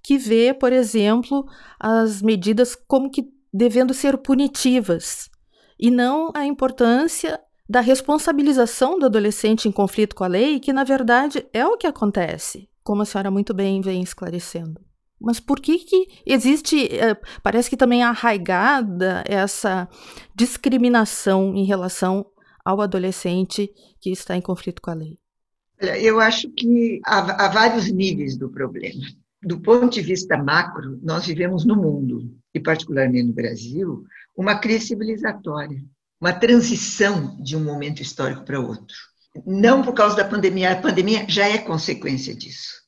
que 0.02 0.18
vê, 0.18 0.52
por 0.52 0.72
exemplo, 0.72 1.46
as 1.78 2.20
medidas 2.20 2.76
como 2.88 3.08
que 3.08 3.28
devendo 3.52 3.94
ser 3.94 4.18
punitivas 4.18 5.30
e 5.78 5.88
não 5.88 6.32
a 6.34 6.44
importância 6.44 7.38
da 7.68 7.80
responsabilização 7.80 8.98
do 8.98 9.06
adolescente 9.06 9.68
em 9.68 9.72
conflito 9.72 10.14
com 10.14 10.24
a 10.24 10.28
lei, 10.28 10.60
que 10.60 10.72
na 10.72 10.84
verdade 10.84 11.46
é 11.52 11.66
o 11.66 11.76
que 11.76 11.86
acontece, 11.86 12.68
como 12.82 13.02
a 13.02 13.04
senhora 13.04 13.30
muito 13.30 13.54
bem 13.54 13.80
vem 13.80 14.02
esclarecendo. 14.02 14.80
Mas 15.20 15.40
por 15.40 15.60
que, 15.60 15.78
que 15.78 16.08
existe, 16.26 16.86
eh, 16.94 17.16
parece 17.42 17.70
que 17.70 17.76
também 17.76 18.02
arraigada 18.02 19.24
essa 19.26 19.88
discriminação 20.34 21.54
em 21.54 21.64
relação 21.64 22.26
ao 22.64 22.80
adolescente 22.80 23.70
que 24.00 24.10
está 24.10 24.36
em 24.36 24.42
conflito 24.42 24.82
com 24.82 24.90
a 24.90 24.94
lei? 24.94 25.16
Eu 25.80 26.20
acho 26.20 26.50
que 26.50 27.00
há, 27.06 27.46
há 27.46 27.48
vários 27.48 27.90
níveis 27.90 28.36
do 28.36 28.50
problema. 28.50 29.02
Do 29.42 29.60
ponto 29.60 29.90
de 29.90 30.00
vista 30.00 30.36
macro, 30.36 30.98
nós 31.02 31.26
vivemos 31.26 31.64
no 31.64 31.76
mundo, 31.76 32.30
e 32.54 32.60
particularmente 32.60 33.28
no 33.28 33.34
Brasil, 33.34 34.04
uma 34.36 34.58
crise 34.58 34.88
civilizatória, 34.88 35.82
uma 36.24 36.32
transição 36.32 37.36
de 37.38 37.54
um 37.54 37.62
momento 37.62 38.00
histórico 38.00 38.46
para 38.46 38.58
outro. 38.58 38.96
Não 39.44 39.82
por 39.82 39.92
causa 39.92 40.16
da 40.16 40.24
pandemia, 40.24 40.72
a 40.72 40.76
pandemia 40.76 41.26
já 41.28 41.46
é 41.46 41.58
consequência 41.58 42.34
disso. 42.34 42.82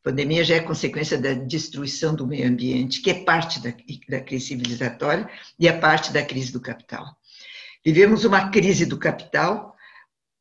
A 0.00 0.10
pandemia 0.10 0.42
já 0.42 0.56
é 0.56 0.60
consequência 0.60 1.16
da 1.16 1.32
destruição 1.32 2.16
do 2.16 2.26
meio 2.26 2.48
ambiente, 2.48 3.00
que 3.00 3.10
é 3.10 3.22
parte 3.22 3.60
da, 3.62 3.72
da 4.08 4.20
crise 4.20 4.46
civilizatória 4.46 5.30
e 5.56 5.68
é 5.68 5.72
parte 5.72 6.12
da 6.12 6.20
crise 6.20 6.50
do 6.50 6.60
capital. 6.60 7.06
Vivemos 7.86 8.24
uma 8.24 8.50
crise 8.50 8.84
do 8.84 8.98
capital, 8.98 9.72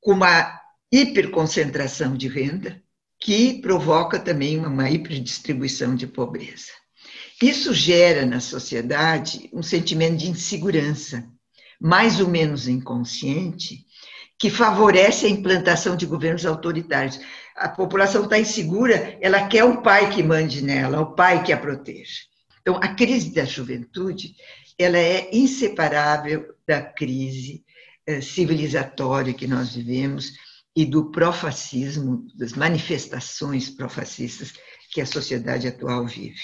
com 0.01 0.13
uma 0.13 0.59
hiperconcentração 0.91 2.17
de 2.17 2.27
renda, 2.27 2.81
que 3.19 3.61
provoca 3.61 4.17
também 4.17 4.57
uma 4.57 4.89
hiperdistribuição 4.89 5.95
de 5.95 6.07
pobreza. 6.07 6.71
Isso 7.39 7.75
gera 7.75 8.25
na 8.25 8.39
sociedade 8.39 9.51
um 9.53 9.61
sentimento 9.61 10.17
de 10.17 10.29
insegurança, 10.31 11.29
mais 11.79 12.19
ou 12.19 12.27
menos 12.27 12.67
inconsciente, 12.67 13.85
que 14.37 14.49
favorece 14.49 15.25
a 15.25 15.29
implantação 15.29 15.95
de 15.95 16.05
governos 16.05 16.45
autoritários. 16.45 17.19
A 17.55 17.67
população 17.69 18.23
está 18.23 18.39
insegura, 18.39 19.17
ela 19.21 19.47
quer 19.47 19.63
o 19.63 19.81
pai 19.81 20.09
que 20.09 20.23
mande 20.23 20.63
nela, 20.63 21.01
o 21.01 21.13
pai 21.13 21.43
que 21.43 21.51
a 21.51 21.57
proteja. 21.57 22.21
Então, 22.61 22.77
a 22.77 22.89
crise 22.89 23.33
da 23.33 23.45
juventude 23.45 24.35
ela 24.79 24.97
é 24.97 25.29
inseparável 25.33 26.53
da 26.65 26.81
crise 26.81 27.65
eh, 28.07 28.21
civilizatória 28.21 29.33
que 29.33 29.45
nós 29.45 29.75
vivemos 29.75 30.31
e 30.73 30.85
do 30.85 31.11
profascismo, 31.11 32.25
das 32.33 32.53
manifestações 32.53 33.69
profascistas 33.69 34.53
que 34.91 35.01
a 35.01 35.05
sociedade 35.05 35.67
atual 35.67 36.07
vive. 36.07 36.39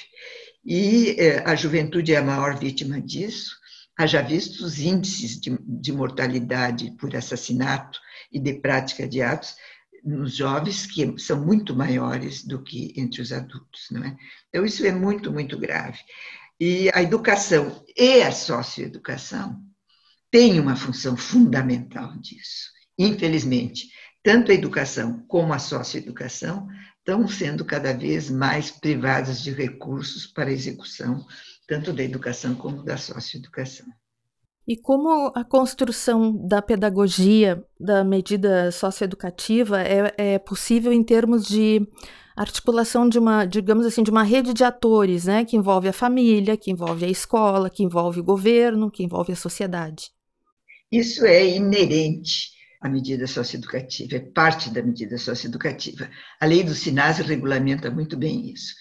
E 0.66 1.16
eh, 1.18 1.44
a 1.46 1.56
juventude 1.56 2.14
é 2.14 2.18
a 2.18 2.24
maior 2.24 2.60
vítima 2.60 3.00
disso. 3.00 3.56
Haja 3.98 4.22
visto 4.22 4.64
os 4.64 4.80
índices 4.80 5.40
de, 5.40 5.58
de 5.62 5.92
mortalidade 5.92 6.92
por 7.00 7.16
assassinato 7.16 8.00
e 8.32 8.40
de 8.40 8.54
prática 8.56 9.08
de 9.08 9.22
atos 9.22 9.56
nos 10.04 10.36
jovens 10.36 10.86
que 10.86 11.18
são 11.18 11.44
muito 11.44 11.76
maiores 11.76 12.44
do 12.44 12.62
que 12.62 12.94
entre 12.96 13.22
os 13.22 13.32
adultos, 13.32 13.88
não 13.90 14.04
é? 14.04 14.16
Então 14.50 14.66
isso 14.66 14.86
é 14.86 14.92
muito 14.92 15.32
muito 15.32 15.58
grave. 15.58 16.00
E 16.60 16.90
a 16.94 17.02
educação 17.02 17.84
e 17.98 18.22
a 18.22 18.32
socioeducação 18.32 19.62
têm 20.30 20.60
uma 20.60 20.76
função 20.76 21.18
fundamental 21.18 22.18
disso. 22.20 22.70
Infelizmente, 22.98 23.90
tanto 24.24 24.52
a 24.52 24.56
educação 24.56 25.26
como 25.28 25.54
a 25.54 25.60
socioeducação 25.60 26.68
estão 27.00 27.28
sendo 27.28 27.64
cada 27.66 27.94
vez 27.94 28.30
mais 28.30 28.72
privadas 28.72 29.42
de 29.42 29.52
recursos 29.52 30.26
para 30.26 30.50
a 30.50 30.54
execução, 30.54 31.26
tanto 31.68 31.94
da 31.94 32.04
educação 32.04 32.56
como 32.56 32.84
da 32.84 32.98
socioeducação. 32.98 33.86
E 34.68 34.76
como 34.76 35.32
a 35.36 35.44
construção 35.44 36.36
da 36.48 36.62
pedagogia 36.62 37.64
da 37.80 38.04
medida 38.04 38.72
socioeducativa 38.72 39.82
é, 39.82 40.14
é 40.18 40.40
possível 40.40 40.92
em 40.92 41.04
termos 41.04 41.46
de 41.46 41.88
articulação 42.36 43.08
de 43.08 43.20
uma, 43.20 43.46
digamos 43.46 43.86
assim, 43.86 44.04
de 44.04 44.10
uma 44.10 44.24
rede 44.24 44.54
de 44.54 44.64
atores, 44.64 45.26
né, 45.26 45.46
que 45.46 45.56
envolve 45.56 45.88
a 45.88 45.94
família, 45.94 46.58
que 46.58 46.72
envolve 46.72 47.06
a 47.06 47.10
escola, 47.10 47.70
que 47.70 47.84
envolve 47.84 48.20
o 48.20 48.24
governo, 48.24 48.92
que 48.92 49.04
envolve 49.04 49.32
a 49.32 49.36
sociedade. 49.36 50.10
Isso 50.92 51.26
é 51.26 51.46
inerente 51.48 52.50
à 52.82 52.90
medida 52.90 53.26
socioeducativa, 53.26 54.16
é 54.16 54.20
parte 54.20 54.70
da 54.70 54.82
medida 54.82 55.18
socioeducativa. 55.18 56.10
A 56.40 56.46
lei 56.46 56.64
do 56.64 56.74
SINASE 56.74 57.24
regulamenta 57.24 57.90
muito 57.90 58.18
bem 58.18 58.52
isso. 58.52 58.74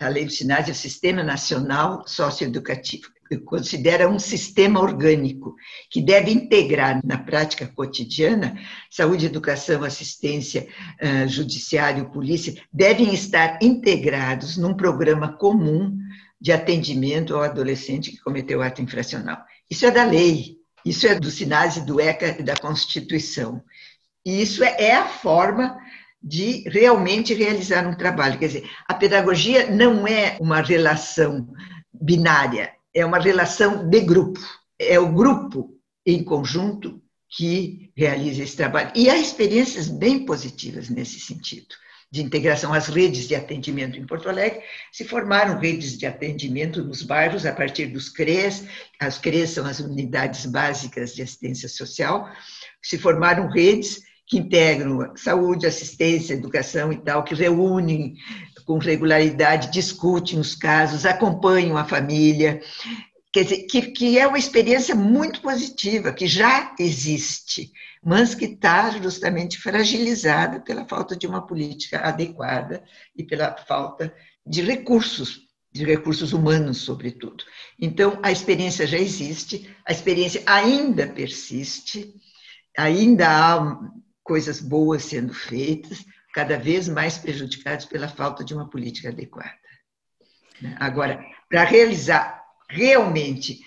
A 0.00 0.08
lei 0.08 0.24
do 0.24 0.30
SINASE 0.30 0.70
é 0.70 0.72
o 0.72 0.76
Sistema 0.76 1.22
Nacional 1.22 2.06
Socioeducativo 2.06 3.08
considera 3.44 4.08
um 4.08 4.18
sistema 4.18 4.80
orgânico 4.80 5.56
que 5.90 6.00
deve 6.00 6.30
integrar 6.30 7.00
na 7.04 7.18
prática 7.18 7.66
cotidiana 7.66 8.56
saúde, 8.90 9.26
educação, 9.26 9.82
assistência, 9.82 10.68
judiciário, 11.26 12.10
polícia, 12.10 12.54
devem 12.72 13.12
estar 13.12 13.58
integrados 13.60 14.56
num 14.56 14.74
programa 14.74 15.36
comum 15.36 15.96
de 16.40 16.52
atendimento 16.52 17.34
ao 17.34 17.42
adolescente 17.42 18.12
que 18.12 18.20
cometeu 18.20 18.62
ato 18.62 18.82
infracional. 18.82 19.38
Isso 19.68 19.86
é 19.86 19.90
da 19.90 20.04
lei, 20.04 20.56
isso 20.84 21.06
é 21.06 21.18
do 21.18 21.30
SINASE, 21.30 21.84
do 21.84 22.00
ECA 22.00 22.36
e 22.38 22.42
da 22.42 22.56
Constituição. 22.56 23.62
E 24.24 24.42
isso 24.42 24.62
é, 24.62 24.76
é 24.78 24.94
a 24.96 25.06
forma 25.06 25.76
de 26.26 26.68
realmente 26.68 27.32
realizar 27.32 27.86
um 27.86 27.94
trabalho. 27.94 28.36
Quer 28.36 28.48
dizer, 28.48 28.70
a 28.88 28.94
pedagogia 28.94 29.70
não 29.70 30.08
é 30.08 30.36
uma 30.40 30.60
relação 30.60 31.48
binária, 31.94 32.72
é 32.92 33.06
uma 33.06 33.20
relação 33.20 33.88
de 33.88 34.00
grupo. 34.00 34.40
É 34.76 34.98
o 34.98 35.12
grupo 35.12 35.70
em 36.04 36.24
conjunto 36.24 37.00
que 37.30 37.92
realiza 37.96 38.42
esse 38.42 38.56
trabalho. 38.56 38.90
E 38.96 39.08
há 39.08 39.16
experiências 39.16 39.86
bem 39.86 40.26
positivas 40.26 40.88
nesse 40.88 41.20
sentido, 41.20 41.76
de 42.10 42.22
integração 42.22 42.72
às 42.72 42.88
redes 42.88 43.28
de 43.28 43.36
atendimento 43.36 43.96
em 43.96 44.04
Porto 44.04 44.28
Alegre. 44.28 44.62
Se 44.90 45.04
formaram 45.04 45.60
redes 45.60 45.96
de 45.96 46.06
atendimento 46.06 46.82
nos 46.82 47.02
bairros 47.02 47.46
a 47.46 47.52
partir 47.52 47.86
dos 47.86 48.08
CREs, 48.08 48.64
as 48.98 49.16
CREs 49.16 49.50
são 49.50 49.64
as 49.64 49.78
unidades 49.78 50.44
básicas 50.44 51.14
de 51.14 51.22
assistência 51.22 51.68
social. 51.68 52.28
Se 52.82 52.98
formaram 52.98 53.48
redes 53.48 54.00
que 54.26 54.38
integram 54.38 55.12
saúde, 55.16 55.66
assistência, 55.66 56.34
educação 56.34 56.92
e 56.92 56.96
tal, 56.96 57.22
que 57.22 57.34
reúnem 57.34 58.16
com 58.64 58.78
regularidade, 58.78 59.70
discutem 59.70 60.40
os 60.40 60.56
casos, 60.56 61.06
acompanham 61.06 61.76
a 61.76 61.84
família, 61.84 62.60
quer 63.32 63.44
dizer, 63.44 63.66
que, 63.66 63.82
que 63.82 64.18
é 64.18 64.26
uma 64.26 64.38
experiência 64.38 64.94
muito 64.94 65.40
positiva, 65.40 66.12
que 66.12 66.26
já 66.26 66.74
existe, 66.78 67.70
mas 68.02 68.34
que 68.34 68.46
está 68.46 68.90
justamente 68.90 69.58
fragilizada 69.58 70.58
pela 70.60 70.84
falta 70.84 71.14
de 71.14 71.26
uma 71.26 71.46
política 71.46 72.00
adequada 72.00 72.82
e 73.14 73.22
pela 73.22 73.56
falta 73.56 74.12
de 74.44 74.62
recursos, 74.62 75.42
de 75.70 75.84
recursos 75.84 76.32
humanos, 76.32 76.78
sobretudo. 76.78 77.44
Então, 77.78 78.18
a 78.22 78.32
experiência 78.32 78.86
já 78.86 78.98
existe, 78.98 79.72
a 79.86 79.92
experiência 79.92 80.42
ainda 80.44 81.06
persiste, 81.06 82.14
ainda 82.76 83.28
há 83.28 83.78
coisas 84.26 84.60
boas 84.60 85.04
sendo 85.04 85.32
feitas, 85.32 86.04
cada 86.34 86.58
vez 86.58 86.88
mais 86.88 87.16
prejudicados 87.16 87.86
pela 87.86 88.08
falta 88.08 88.44
de 88.44 88.52
uma 88.52 88.68
política 88.68 89.08
adequada. 89.08 89.54
Né? 90.60 90.76
Agora, 90.78 91.24
para 91.48 91.64
realizar 91.64 92.42
realmente 92.68 93.60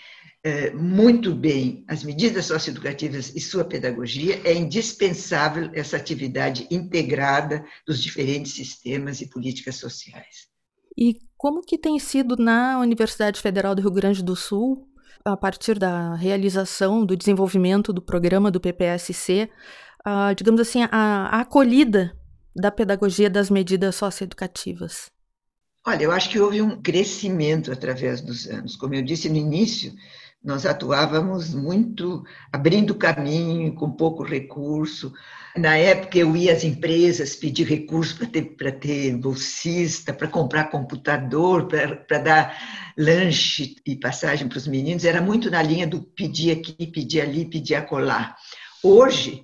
é, 0.44 0.72
muito 0.72 1.34
bem 1.34 1.86
as 1.88 2.04
medidas 2.04 2.46
socioeducativas 2.46 3.34
e 3.36 3.40
sua 3.40 3.64
pedagogia, 3.64 4.42
é 4.44 4.54
indispensável 4.54 5.72
essa 5.74 5.98
atividade 5.98 6.68
integrada 6.70 7.66
dos 7.88 8.02
diferentes 8.02 8.54
sistemas 8.54 9.22
e 9.22 9.30
políticas 9.30 9.76
sociais. 9.76 10.50
E 10.98 11.16
como 11.38 11.62
que 11.62 11.78
tem 11.78 11.98
sido 11.98 12.36
na 12.36 12.80
Universidade 12.80 13.42
Federal 13.42 13.74
do 13.74 13.82
Rio 13.82 13.92
Grande 13.92 14.22
do 14.22 14.36
Sul, 14.36 14.86
a 15.24 15.36
partir 15.36 15.78
da 15.78 16.16
realização 16.16 17.06
do 17.06 17.16
desenvolvimento 17.16 17.92
do 17.94 18.02
programa 18.02 18.52
do 18.52 18.60
PPSC, 18.60 19.50
a, 20.04 20.34
digamos 20.34 20.62
assim, 20.62 20.84
a, 20.84 20.90
a 20.92 21.40
acolhida 21.42 22.16
da 22.56 22.72
pedagogia 22.72 23.30
das 23.30 23.50
medidas 23.50 23.96
socioeducativas? 23.96 25.12
Olha, 25.86 26.04
eu 26.04 26.12
acho 26.12 26.30
que 26.30 26.40
houve 26.40 26.62
um 26.62 26.82
crescimento 26.82 27.72
através 27.72 28.22
dos 28.22 28.48
anos. 28.48 28.76
Como 28.76 28.94
eu 28.94 29.02
disse 29.02 29.30
no 29.30 29.38
início, 29.38 29.94
nós 30.44 30.66
atuávamos 30.66 31.54
muito 31.54 32.24
abrindo 32.52 32.96
caminho, 32.96 33.74
com 33.74 33.92
pouco 33.92 34.24
recurso. 34.24 35.14
Na 35.58 35.78
época, 35.78 36.18
eu 36.18 36.36
ia 36.36 36.54
às 36.54 36.64
empresas 36.64 37.36
pedir 37.36 37.66
recurso 37.66 38.16
para 38.18 38.28
ter, 38.28 38.56
ter 38.80 39.18
bolsista, 39.18 40.14
para 40.14 40.28
comprar 40.28 40.66
computador, 40.66 41.68
para 41.68 42.20
dar 42.20 42.58
lanche 42.98 43.76
e 43.86 43.96
passagem 43.96 44.48
para 44.48 44.58
os 44.58 44.68
meninos. 44.68 45.06
Era 45.06 45.22
muito 45.22 45.50
na 45.50 45.62
linha 45.62 45.88
do 45.88 46.02
pedir 46.02 46.52
aqui, 46.52 46.88
pedir 46.88 47.22
ali, 47.22 47.46
pedir 47.46 47.76
acolá. 47.76 48.36
Hoje, 48.84 49.44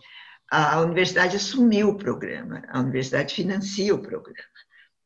a 0.52 0.80
universidade 0.82 1.36
assumiu 1.36 1.90
o 1.90 1.98
programa, 1.98 2.64
a 2.68 2.80
universidade 2.80 3.34
financia 3.34 3.94
o 3.94 4.02
programa. 4.02 4.44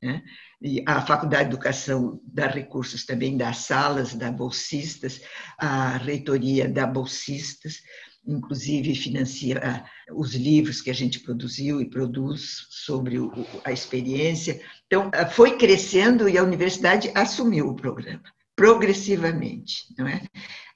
Né? 0.01 0.21
E 0.61 0.83
a 0.85 1.01
Faculdade 1.01 1.49
de 1.49 1.55
Educação 1.55 2.19
dá 2.23 2.47
recursos 2.47 3.05
também, 3.05 3.37
dá 3.37 3.53
salas, 3.53 4.13
dá 4.13 4.31
bolsistas, 4.31 5.21
a 5.57 5.97
reitoria 5.97 6.67
dá 6.67 6.85
bolsistas, 6.85 7.81
inclusive 8.27 8.93
financia 8.95 9.85
os 10.11 10.35
livros 10.35 10.81
que 10.81 10.89
a 10.89 10.93
gente 10.93 11.19
produziu 11.19 11.81
e 11.81 11.89
produz 11.89 12.67
sobre 12.69 13.17
a 13.63 13.71
experiência. 13.71 14.61
Então, 14.85 15.09
foi 15.31 15.57
crescendo 15.57 16.27
e 16.27 16.37
a 16.37 16.43
universidade 16.43 17.11
assumiu 17.15 17.69
o 17.69 17.75
programa, 17.75 18.23
progressivamente, 18.55 19.85
não 19.97 20.07
é? 20.07 20.21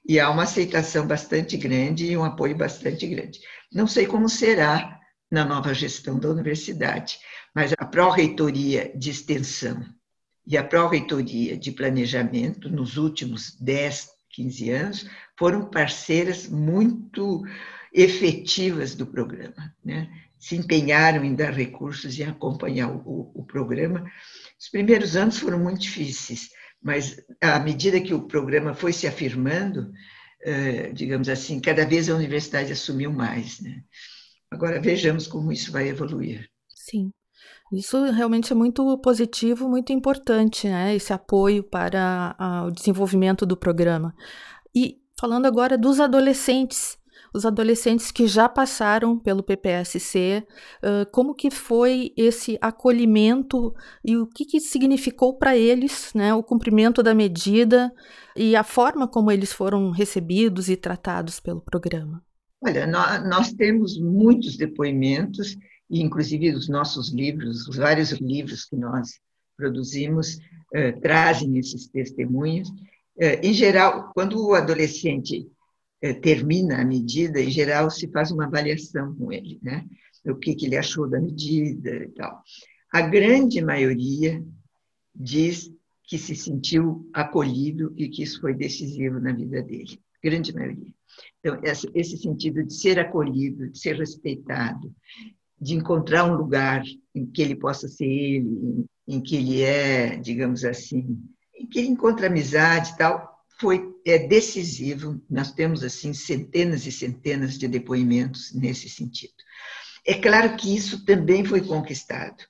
E 0.06 0.20
há 0.20 0.30
uma 0.30 0.42
aceitação 0.42 1.06
bastante 1.06 1.56
grande 1.56 2.06
e 2.06 2.16
um 2.16 2.24
apoio 2.24 2.56
bastante 2.56 3.06
grande. 3.06 3.40
Não 3.72 3.86
sei 3.86 4.06
como 4.06 4.28
será 4.28 5.00
na 5.30 5.44
nova 5.44 5.72
gestão 5.72 6.18
da 6.18 6.28
universidade, 6.28 7.18
mas 7.54 7.72
a 7.78 7.84
pró-reitoria 7.84 8.92
de 8.96 9.10
extensão 9.10 9.84
e 10.46 10.58
a 10.58 10.64
pró-reitoria 10.64 11.56
de 11.56 11.72
planejamento, 11.72 12.68
nos 12.68 12.96
últimos 12.96 13.56
10, 13.60 14.08
15 14.30 14.70
anos, 14.70 15.10
foram 15.38 15.70
parceiras 15.70 16.48
muito 16.48 17.42
efetivas 17.92 18.94
do 18.94 19.06
programa, 19.06 19.74
né? 19.84 20.08
se 20.44 20.56
empenharam 20.56 21.24
em 21.24 21.34
dar 21.34 21.54
recursos 21.54 22.18
e 22.18 22.22
acompanhar 22.22 22.90
o, 22.90 23.32
o, 23.34 23.44
programa. 23.46 24.04
Os 24.60 24.68
primeiros 24.68 25.16
anos 25.16 25.38
foram 25.38 25.58
muito 25.58 25.80
difíceis, 25.80 26.50
mas 26.84 27.18
à 27.40 27.58
medida 27.58 28.00
que 28.00 28.12
o 28.12 28.28
programa 28.28 28.74
foi 28.74 28.92
se 28.92 29.06
afirmando, 29.06 29.90
eh, 30.42 30.92
digamos 30.92 31.30
assim, 31.30 31.58
cada 31.58 31.86
vez 31.86 32.10
a 32.10 32.14
universidade 32.14 32.70
assumiu 32.70 33.10
mais. 33.10 33.58
Né? 33.60 33.82
Agora 34.50 34.78
vejamos 34.80 35.26
como 35.26 35.50
isso 35.50 35.72
vai 35.72 35.88
evoluir. 35.88 36.46
Sim. 36.68 37.10
Isso 37.72 38.04
realmente 38.12 38.52
é 38.52 38.54
muito 38.54 38.98
positivo, 38.98 39.68
muito 39.68 39.92
importante, 39.92 40.68
né? 40.68 40.94
Esse 40.94 41.12
apoio 41.12 41.64
para 41.64 42.36
a, 42.38 42.66
o 42.66 42.70
desenvolvimento 42.70 43.46
do 43.46 43.56
programa. 43.56 44.14
E 44.74 45.00
falando 45.18 45.46
agora 45.46 45.78
dos 45.78 45.98
adolescentes, 45.98 46.98
os 47.34 47.44
adolescentes 47.44 48.12
que 48.12 48.28
já 48.28 48.48
passaram 48.48 49.18
pelo 49.18 49.42
PPSC, 49.42 50.46
uh, 50.82 51.10
como 51.10 51.34
que 51.34 51.50
foi 51.50 52.12
esse 52.16 52.56
acolhimento 52.60 53.74
e 54.04 54.16
o 54.16 54.26
que, 54.26 54.44
que 54.44 54.60
significou 54.60 55.36
para 55.36 55.56
eles 55.56 56.12
né, 56.14 56.32
o 56.32 56.44
cumprimento 56.44 57.02
da 57.02 57.12
medida 57.12 57.92
e 58.36 58.54
a 58.54 58.62
forma 58.62 59.08
como 59.08 59.32
eles 59.32 59.52
foram 59.52 59.90
recebidos 59.90 60.68
e 60.68 60.76
tratados 60.76 61.40
pelo 61.40 61.60
programa? 61.60 62.22
Olha, 62.62 62.86
nós, 62.86 63.52
temos 63.52 63.98
muitos 63.98 64.56
depoimentos, 64.56 65.54
e 65.90 66.00
inclusive 66.00 66.54
os 66.54 66.66
nossos 66.66 67.12
livros, 67.12 67.68
os 67.68 67.76
vários 67.76 68.12
livros 68.12 68.64
que 68.64 68.76
nós 68.76 69.20
produzimos, 69.54 70.38
eh, 70.72 70.92
trazem 70.92 71.58
esses 71.58 71.86
testemunhos. 71.88 72.70
Eh, 73.18 73.46
em 73.46 73.52
geral, 73.52 74.12
quando 74.14 74.42
o 74.42 74.54
adolescente 74.54 75.46
termina 76.12 76.80
a 76.80 76.84
medida, 76.84 77.40
em 77.40 77.50
geral 77.50 77.90
se 77.90 78.08
faz 78.08 78.30
uma 78.30 78.44
avaliação 78.44 79.14
com 79.14 79.32
ele, 79.32 79.58
né? 79.62 79.86
O 80.26 80.34
que, 80.34 80.54
que 80.54 80.66
ele 80.66 80.76
achou 80.76 81.08
da 81.08 81.20
medida 81.20 81.94
e 81.96 82.08
tal. 82.08 82.42
A 82.92 83.02
grande 83.02 83.60
maioria 83.62 84.42
diz 85.14 85.70
que 86.04 86.18
se 86.18 86.34
sentiu 86.36 87.08
acolhido 87.12 87.92
e 87.96 88.08
que 88.08 88.22
isso 88.22 88.40
foi 88.40 88.54
decisivo 88.54 89.18
na 89.20 89.32
vida 89.32 89.62
dele. 89.62 89.98
Grande 90.22 90.54
maioria. 90.54 90.92
Então, 91.40 91.60
esse 91.62 92.16
sentido 92.16 92.62
de 92.64 92.74
ser 92.74 92.98
acolhido, 92.98 93.70
de 93.70 93.78
ser 93.78 93.96
respeitado, 93.96 94.94
de 95.60 95.74
encontrar 95.74 96.24
um 96.24 96.34
lugar 96.34 96.82
em 97.14 97.26
que 97.26 97.42
ele 97.42 97.54
possa 97.54 97.88
ser 97.88 98.06
ele, 98.06 98.86
em 99.06 99.20
que 99.20 99.36
ele 99.36 99.62
é, 99.62 100.16
digamos 100.16 100.64
assim, 100.64 101.18
em 101.54 101.66
que 101.66 101.78
ele 101.78 101.88
encontra 101.88 102.26
amizade 102.26 102.92
e 102.92 102.96
tal, 102.96 103.33
foi 103.58 103.94
é 104.04 104.18
decisivo. 104.18 105.20
Nós 105.30 105.52
temos 105.52 105.82
assim 105.82 106.12
centenas 106.12 106.86
e 106.86 106.92
centenas 106.92 107.58
de 107.58 107.68
depoimentos 107.68 108.52
nesse 108.52 108.88
sentido. 108.88 109.34
É 110.06 110.14
claro 110.14 110.56
que 110.56 110.74
isso 110.74 111.04
também 111.04 111.44
foi 111.44 111.62
conquistado. 111.62 112.44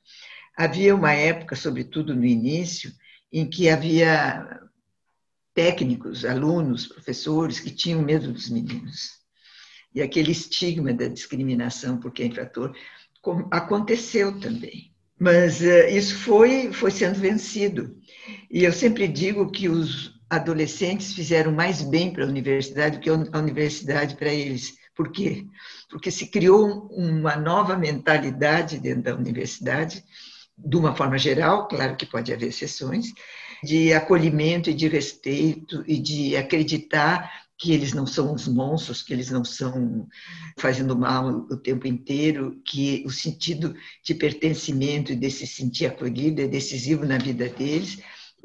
Havia 0.57 0.95
uma 0.95 1.13
época, 1.13 1.55
sobretudo 1.55 2.15
no 2.15 2.25
início, 2.25 2.93
em 3.33 3.49
que 3.49 3.69
havia 3.69 4.61
técnicos, 5.53 6.25
alunos, 6.25 6.87
professores 6.87 7.61
que 7.61 7.71
tinham 7.71 8.03
medo 8.03 8.33
dos 8.33 8.49
meninos. 8.49 9.11
E 9.95 10.03
aquele 10.03 10.33
estigma 10.33 10.93
da 10.93 11.07
discriminação 11.07 11.99
por 11.99 12.13
quem 12.13 12.27
é 12.27 12.29
infrator 12.29 12.75
aconteceu 13.51 14.39
também. 14.41 14.93
Mas 15.19 15.61
uh, 15.61 15.89
isso 15.89 16.17
foi, 16.19 16.73
foi 16.73 16.91
sendo 16.91 17.19
vencido. 17.19 17.97
E 18.51 18.65
eu 18.65 18.73
sempre 18.73 19.07
digo 19.07 19.51
que 19.51 19.69
os 19.69 20.14
adolescentes 20.29 21.13
fizeram 21.13 21.53
mais 21.53 21.83
bem 21.83 22.13
para 22.13 22.25
a 22.25 22.29
universidade 22.29 22.97
do 22.97 23.01
que 23.03 23.11
a 23.11 23.39
universidade 23.39 24.17
para 24.17 24.33
eles. 24.33 24.75
Por 24.95 25.11
quê? 25.11 25.47
Porque 25.91 26.11
se 26.11 26.29
criou 26.29 26.89
uma 26.93 27.37
nova 27.37 27.77
mentalidade 27.77 28.79
dentro 28.79 29.03
da 29.03 29.15
universidade, 29.15 30.05
de 30.57 30.77
uma 30.77 30.95
forma 30.95 31.19
geral, 31.19 31.67
claro 31.67 31.97
que 31.97 32.07
pode 32.07 32.33
haver 32.33 32.49
exceções, 32.49 33.13
de 33.63 33.93
acolhimento 33.93 34.71
e 34.71 34.75
de 34.75 34.89
respeito 34.89 35.83
e 35.87 35.99
de 35.99 36.37
acreditar 36.37 37.45
que 37.57 37.73
eles 37.73 37.93
não 37.93 38.07
são 38.07 38.35
os 38.35 38.49
monstros, 38.49 39.03
que 39.03 39.13
eles 39.13 39.31
não 39.31 39.45
são 39.45 40.07
fazendo 40.59 40.97
mal 40.97 41.29
o 41.29 41.57
tempo 41.57 41.87
inteiro, 41.87 42.61
que 42.65 43.03
o 43.07 43.11
sentido 43.11 43.75
de 44.03 44.15
pertencimento 44.15 45.13
e 45.13 45.17
desse 45.17 45.47
sentir 45.47 45.87
acolhido 45.87 46.43
é 46.43 46.49
decisivo 46.49 47.07
na 47.07 47.17
vida 47.17 47.49
deles. 47.49 48.01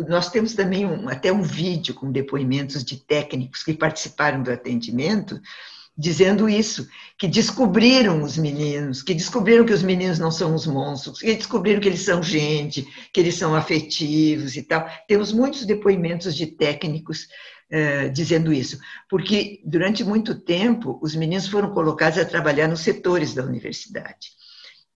Nós 0.08 0.30
temos 0.30 0.54
também 0.54 0.86
um, 0.86 1.10
até 1.10 1.32
um 1.32 1.42
vídeo 1.42 1.94
com 1.94 2.12
depoimentos 2.12 2.84
de 2.84 2.98
técnicos 2.98 3.64
que 3.64 3.74
participaram 3.74 4.42
do 4.42 4.52
atendimento, 4.52 5.40
dizendo 5.98 6.48
isso, 6.48 6.88
que 7.18 7.28
descobriram 7.28 8.24
os 8.24 8.38
meninos, 8.38 9.04
que 9.04 9.14
descobriram 9.14 9.66
que 9.66 9.74
os 9.74 9.84
meninos 9.84 10.18
não 10.18 10.32
são 10.32 10.56
os 10.56 10.66
monstros, 10.66 11.20
que 11.20 11.36
descobriram 11.36 11.82
que 11.82 11.90
eles 11.90 12.04
são 12.04 12.24
gente, 12.24 12.88
que 13.12 13.20
eles 13.20 13.36
são 13.36 13.54
afetivos 13.54 14.56
e 14.56 14.64
tal. 14.64 14.90
Temos 15.10 15.34
muitos 15.34 15.66
depoimentos 15.66 16.34
de 16.34 16.46
técnicos 16.46 17.28
uh, 17.70 18.10
dizendo 18.14 18.54
isso, 18.54 18.80
porque 19.10 19.60
durante 19.66 20.02
muito 20.02 20.40
tempo 20.40 20.98
os 21.02 21.14
meninos 21.14 21.50
foram 21.50 21.74
colocados 21.74 22.18
a 22.18 22.24
trabalhar 22.24 22.70
nos 22.70 22.80
setores 22.80 23.34
da 23.34 23.44
universidade. 23.44 24.30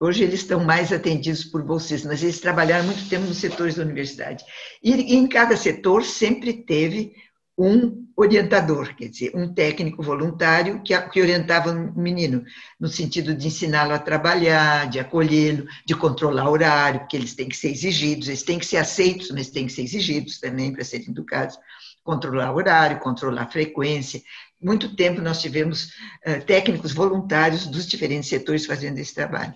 Hoje 0.04 0.22
eles 0.22 0.42
estão 0.42 0.62
mais 0.62 0.92
atendidos 0.92 1.46
por 1.46 1.64
bolsistas, 1.64 2.04
mas 2.04 2.22
eles 2.22 2.42
trabalharam 2.42 2.84
muito 2.84 3.08
tempo 3.08 3.26
nos 3.26 3.38
setores 3.38 3.76
da 3.76 3.84
universidade. 3.84 4.44
E, 4.84 5.16
em 5.16 5.26
cada 5.26 5.56
setor 5.56 6.04
sempre 6.04 6.52
teve 6.52 7.14
um 7.58 8.06
orientador, 8.14 8.94
quer 8.98 9.08
dizer, 9.08 9.32
um 9.34 9.54
técnico 9.54 10.04
voluntário 10.04 10.84
que, 10.84 11.00
que 11.04 11.22
orientava 11.22 11.72
o 11.72 11.98
menino, 11.98 12.44
no 12.78 12.90
sentido 12.90 13.34
de 13.34 13.48
ensiná-lo 13.48 13.94
a 13.94 13.98
trabalhar, 13.98 14.90
de 14.90 15.00
acolhê-lo, 15.00 15.66
de 15.88 15.96
controlar 15.96 16.50
o 16.50 16.52
horário, 16.52 17.00
porque 17.00 17.16
eles 17.16 17.34
têm 17.34 17.48
que 17.48 17.56
ser 17.56 17.70
exigidos, 17.70 18.28
eles 18.28 18.44
têm 18.44 18.60
que 18.60 18.66
ser 18.66 18.78
aceitos, 18.78 19.32
mas 19.32 19.52
têm 19.52 19.68
que 19.68 19.72
ser 19.72 19.84
exigidos 19.84 20.38
também 20.38 20.74
para 20.74 20.84
serem 20.84 21.12
educados, 21.12 21.58
controlar 22.04 22.52
o 22.52 22.58
horário, 22.58 23.00
controlar 23.00 23.44
a 23.44 23.50
frequência. 23.50 24.22
Muito 24.62 24.98
tempo 24.98 25.22
nós 25.22 25.40
tivemos 25.40 25.94
uh, 26.28 26.44
técnicos 26.46 26.92
voluntários 26.92 27.68
dos 27.68 27.88
diferentes 27.88 28.28
setores 28.28 28.66
fazendo 28.66 28.98
esse 28.98 29.16
trabalho. 29.16 29.54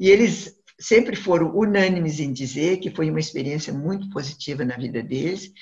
E 0.00 0.08
eles 0.08 0.56
sempre 0.80 1.14
foram 1.14 1.54
unânimes 1.54 2.18
em 2.18 2.32
dizer 2.32 2.78
que 2.78 2.90
foi 2.90 3.10
uma 3.10 3.20
experiência 3.20 3.72
muito 3.72 4.08
positiva 4.08 4.64
na 4.64 4.76
vida 4.76 5.02
deles 5.02 5.52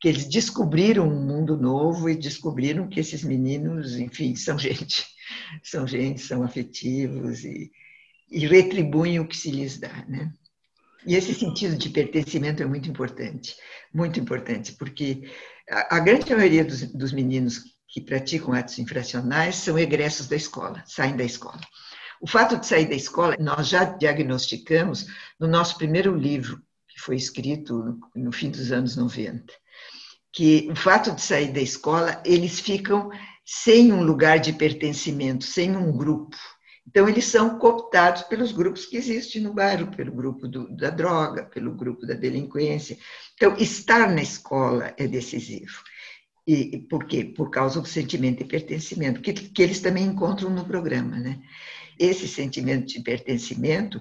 que 0.00 0.08
eles 0.08 0.28
descobriram 0.28 1.08
um 1.08 1.26
mundo 1.26 1.56
novo 1.56 2.08
e 2.08 2.16
descobriram 2.16 2.88
que 2.88 3.00
esses 3.00 3.24
meninos, 3.24 3.96
enfim, 3.96 4.36
são 4.36 4.56
gente, 4.58 5.04
são 5.62 5.86
gente, 5.86 6.20
são 6.20 6.42
afetivos 6.42 7.44
e, 7.44 7.70
e 8.30 8.46
retribuem 8.46 9.18
o 9.18 9.26
que 9.26 9.36
se 9.36 9.50
lhes 9.50 9.78
dá, 9.78 10.04
né? 10.08 10.32
E 11.06 11.14
esse 11.14 11.32
sentido 11.34 11.76
de 11.76 11.90
pertencimento 11.90 12.62
é 12.62 12.66
muito 12.66 12.88
importante, 12.88 13.54
muito 13.94 14.18
importante, 14.18 14.72
porque 14.72 15.30
a, 15.70 15.96
a 15.96 16.00
grande 16.00 16.34
maioria 16.34 16.64
dos, 16.64 16.82
dos 16.92 17.12
meninos 17.12 17.62
que 17.88 18.00
praticam 18.00 18.52
atos 18.52 18.78
infracionais 18.78 19.56
são 19.56 19.78
egressos 19.78 20.28
da 20.28 20.36
escola, 20.36 20.82
saem 20.86 21.16
da 21.16 21.24
escola. 21.24 21.60
O 22.20 22.26
fato 22.26 22.56
de 22.56 22.66
sair 22.66 22.88
da 22.88 22.94
escola, 22.94 23.36
nós 23.38 23.68
já 23.68 23.84
diagnosticamos 23.84 25.06
no 25.38 25.46
nosso 25.46 25.76
primeiro 25.76 26.16
livro, 26.16 26.62
que 26.88 27.00
foi 27.00 27.16
escrito 27.16 27.98
no 28.14 28.32
fim 28.32 28.50
dos 28.50 28.72
anos 28.72 28.96
90 28.96 29.52
que 30.32 30.68
o 30.70 30.76
fato 30.76 31.12
de 31.12 31.20
sair 31.20 31.52
da 31.52 31.60
escola, 31.60 32.22
eles 32.24 32.60
ficam 32.60 33.10
sem 33.44 33.92
um 33.92 34.02
lugar 34.02 34.38
de 34.38 34.52
pertencimento, 34.52 35.44
sem 35.44 35.76
um 35.76 35.90
grupo. 35.90 36.36
Então, 36.86 37.08
eles 37.08 37.24
são 37.26 37.58
cooptados 37.58 38.22
pelos 38.22 38.52
grupos 38.52 38.86
que 38.86 38.96
existem 38.96 39.42
no 39.42 39.52
bairro, 39.52 39.90
pelo 39.90 40.12
grupo 40.12 40.48
do, 40.48 40.74
da 40.76 40.90
droga, 40.90 41.44
pelo 41.44 41.74
grupo 41.74 42.06
da 42.06 42.14
delinquência. 42.14 42.96
Então, 43.34 43.56
estar 43.56 44.10
na 44.10 44.22
escola 44.22 44.94
é 44.96 45.06
decisivo. 45.06 45.82
E 46.46 46.86
por 46.88 47.04
quê? 47.04 47.24
Por 47.24 47.50
causa 47.50 47.80
do 47.80 47.88
sentimento 47.88 48.38
de 48.38 48.44
pertencimento, 48.44 49.20
que, 49.20 49.32
que 49.32 49.62
eles 49.62 49.80
também 49.80 50.04
encontram 50.04 50.48
no 50.48 50.64
programa. 50.64 51.18
Né? 51.18 51.40
Esse 51.98 52.28
sentimento 52.28 52.86
de 52.86 53.00
pertencimento 53.00 54.00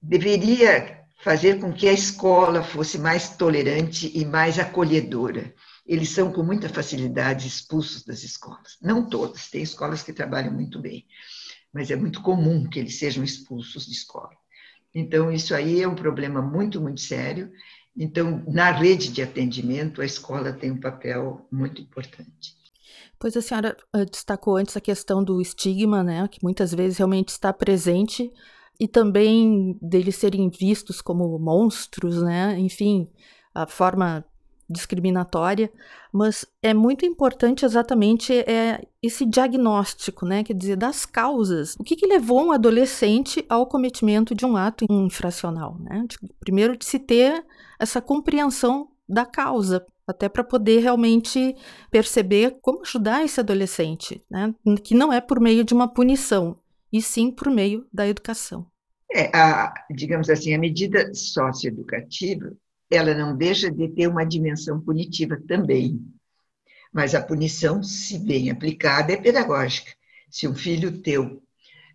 deveria 0.00 0.98
fazer 1.22 1.58
com 1.58 1.72
que 1.72 1.88
a 1.88 1.92
escola 1.92 2.62
fosse 2.62 2.98
mais 2.98 3.36
tolerante 3.36 4.10
e 4.14 4.24
mais 4.24 4.58
acolhedora. 4.58 5.52
Eles 5.86 6.10
são 6.10 6.32
com 6.32 6.42
muita 6.42 6.68
facilidade 6.68 7.48
expulsos 7.48 8.04
das 8.04 8.22
escolas. 8.22 8.76
Não 8.80 9.08
todas, 9.08 9.48
tem 9.48 9.62
escolas 9.62 10.02
que 10.02 10.12
trabalham 10.12 10.52
muito 10.52 10.80
bem, 10.80 11.06
mas 11.72 11.90
é 11.90 11.96
muito 11.96 12.22
comum 12.22 12.68
que 12.68 12.78
eles 12.78 12.98
sejam 12.98 13.24
expulsos 13.24 13.86
de 13.86 13.92
escola. 13.92 14.36
Então, 14.94 15.30
isso 15.30 15.54
aí 15.54 15.82
é 15.82 15.88
um 15.88 15.94
problema 15.94 16.40
muito, 16.40 16.80
muito 16.80 17.00
sério. 17.00 17.50
Então, 17.96 18.44
na 18.46 18.70
rede 18.70 19.08
de 19.08 19.22
atendimento, 19.22 20.00
a 20.00 20.04
escola 20.04 20.52
tem 20.52 20.70
um 20.70 20.80
papel 20.80 21.46
muito 21.50 21.80
importante. 21.82 22.57
Pois 23.18 23.36
a 23.36 23.42
senhora 23.42 23.76
eh, 23.94 24.04
destacou 24.04 24.56
antes 24.56 24.76
a 24.76 24.80
questão 24.80 25.22
do 25.22 25.40
estigma, 25.40 26.02
né, 26.02 26.26
que 26.28 26.42
muitas 26.42 26.72
vezes 26.72 26.98
realmente 26.98 27.28
está 27.28 27.52
presente 27.52 28.30
e 28.80 28.86
também 28.86 29.76
deles 29.82 30.16
serem 30.16 30.48
vistos 30.48 31.00
como 31.00 31.38
monstros, 31.38 32.22
né? 32.22 32.56
Enfim, 32.58 33.08
a 33.52 33.66
forma 33.66 34.24
discriminatória, 34.70 35.72
mas 36.12 36.44
é 36.62 36.74
muito 36.74 37.06
importante 37.06 37.64
exatamente 37.64 38.32
é, 38.40 38.86
esse 39.02 39.24
diagnóstico, 39.24 40.26
né? 40.26 40.44
Quer 40.44 40.54
dizer, 40.54 40.76
das 40.76 41.06
causas. 41.06 41.74
O 41.80 41.82
que, 41.82 41.96
que 41.96 42.06
levou 42.06 42.44
um 42.44 42.52
adolescente 42.52 43.44
ao 43.48 43.66
cometimento 43.66 44.34
de 44.34 44.44
um 44.44 44.56
ato 44.56 44.84
infracional, 44.90 45.78
né? 45.80 46.04
De, 46.06 46.18
primeiro 46.38 46.76
de 46.76 46.84
se 46.84 46.98
ter 46.98 47.44
essa 47.80 48.00
compreensão 48.00 48.88
da 49.08 49.24
causa, 49.24 49.84
até 50.08 50.28
para 50.28 50.42
poder 50.42 50.80
realmente 50.80 51.54
perceber 51.90 52.56
como 52.62 52.80
ajudar 52.80 53.24
esse 53.24 53.38
adolescente, 53.38 54.22
né? 54.30 54.54
Que 54.82 54.94
não 54.94 55.12
é 55.12 55.20
por 55.20 55.38
meio 55.38 55.62
de 55.62 55.74
uma 55.74 55.86
punição, 55.86 56.58
e 56.92 57.02
sim 57.02 57.30
por 57.30 57.50
meio 57.50 57.86
da 57.92 58.08
educação. 58.08 58.66
É, 59.12 59.30
a, 59.36 59.72
digamos 59.90 60.28
assim, 60.30 60.54
a 60.54 60.58
medida 60.58 61.12
socioeducativa, 61.14 62.52
ela 62.90 63.14
não 63.14 63.36
deixa 63.36 63.70
de 63.70 63.88
ter 63.88 64.06
uma 64.06 64.24
dimensão 64.24 64.80
punitiva 64.80 65.38
também. 65.46 66.00
Mas 66.92 67.14
a 67.14 67.22
punição, 67.22 67.82
se 67.82 68.18
bem 68.18 68.50
aplicada, 68.50 69.12
é 69.12 69.16
pedagógica. 69.16 69.90
Se 70.30 70.48
um 70.48 70.54
filho 70.54 71.02
teu, 71.02 71.42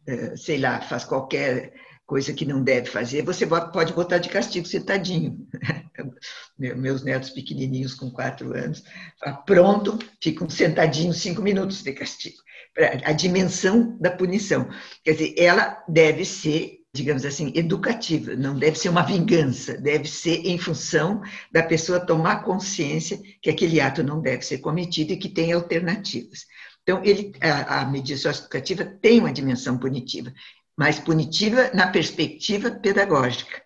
eh, 0.05 0.35
sei 0.35 0.59
lá, 0.59 0.81
faz 0.81 1.03
qualquer 1.03 1.73
coisa 2.13 2.31
que 2.31 2.45
não 2.45 2.61
deve 2.61 2.91
fazer, 2.91 3.23
você 3.23 3.43
pode 3.43 3.91
botar 3.91 4.19
de 4.19 4.29
castigo 4.29 4.67
sentadinho. 4.67 5.47
Meus 6.55 7.03
netos 7.03 7.31
pequenininhos 7.31 7.95
com 7.95 8.11
quatro 8.11 8.55
anos, 8.55 8.83
pronto, 9.47 9.97
ficam 10.21 10.47
sentadinhos 10.47 11.17
cinco 11.17 11.41
minutos 11.41 11.81
de 11.81 11.91
castigo 11.91 12.37
a 13.03 13.11
dimensão 13.13 13.97
da 13.99 14.11
punição. 14.11 14.69
Quer 15.03 15.13
dizer, 15.13 15.35
ela 15.37 15.83
deve 15.87 16.23
ser, 16.23 16.81
digamos 16.93 17.25
assim, 17.25 17.51
educativa, 17.55 18.35
não 18.35 18.57
deve 18.57 18.77
ser 18.77 18.89
uma 18.89 19.03
vingança, 19.03 19.75
deve 19.75 20.07
ser 20.07 20.45
em 20.45 20.57
função 20.59 21.21
da 21.51 21.63
pessoa 21.63 21.99
tomar 21.99 22.43
consciência 22.43 23.19
que 23.41 23.49
aquele 23.49 23.81
ato 23.81 24.03
não 24.03 24.21
deve 24.21 24.43
ser 24.43 24.59
cometido 24.59 25.13
e 25.13 25.17
que 25.17 25.29
tem 25.29 25.51
alternativas. 25.51 26.45
Então, 26.83 27.01
ele, 27.03 27.31
a, 27.39 27.81
a 27.81 27.85
medida 27.85 28.19
socioeducativa 28.19 28.83
tem 28.83 29.19
uma 29.19 29.31
dimensão 29.31 29.77
punitiva, 29.77 30.33
mas 30.77 30.99
punitiva 30.99 31.71
na 31.73 31.87
perspectiva 31.87 32.71
pedagógica, 32.71 33.61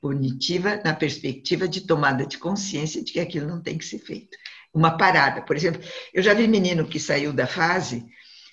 punitiva 0.00 0.80
na 0.84 0.94
perspectiva 0.94 1.68
de 1.68 1.82
tomada 1.82 2.26
de 2.26 2.38
consciência 2.38 3.02
de 3.02 3.12
que 3.12 3.20
aquilo 3.20 3.46
não 3.46 3.62
tem 3.62 3.78
que 3.78 3.84
ser 3.84 3.98
feito. 3.98 4.36
Uma 4.72 4.96
parada, 4.96 5.42
por 5.42 5.56
exemplo, 5.56 5.82
eu 6.12 6.22
já 6.22 6.32
vi 6.32 6.46
menino 6.46 6.86
que 6.86 6.98
saiu 6.98 7.32
da 7.32 7.46
fase 7.46 8.04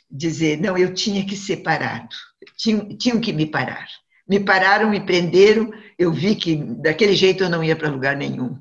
dizer, 0.09 0.59
não, 0.59 0.77
eu 0.77 0.93
tinha 0.93 1.25
que 1.25 1.35
ser 1.35 1.57
parado, 1.57 2.15
tinham, 2.55 2.97
tinham 2.97 3.19
que 3.19 3.33
me 3.33 3.45
parar. 3.45 3.87
Me 4.27 4.39
pararam, 4.39 4.89
me 4.89 4.99
prenderam, 4.99 5.71
eu 5.97 6.11
vi 6.11 6.35
que 6.35 6.55
daquele 6.55 7.15
jeito 7.15 7.43
eu 7.43 7.49
não 7.49 7.63
ia 7.63 7.75
para 7.75 7.89
lugar 7.89 8.15
nenhum. 8.15 8.59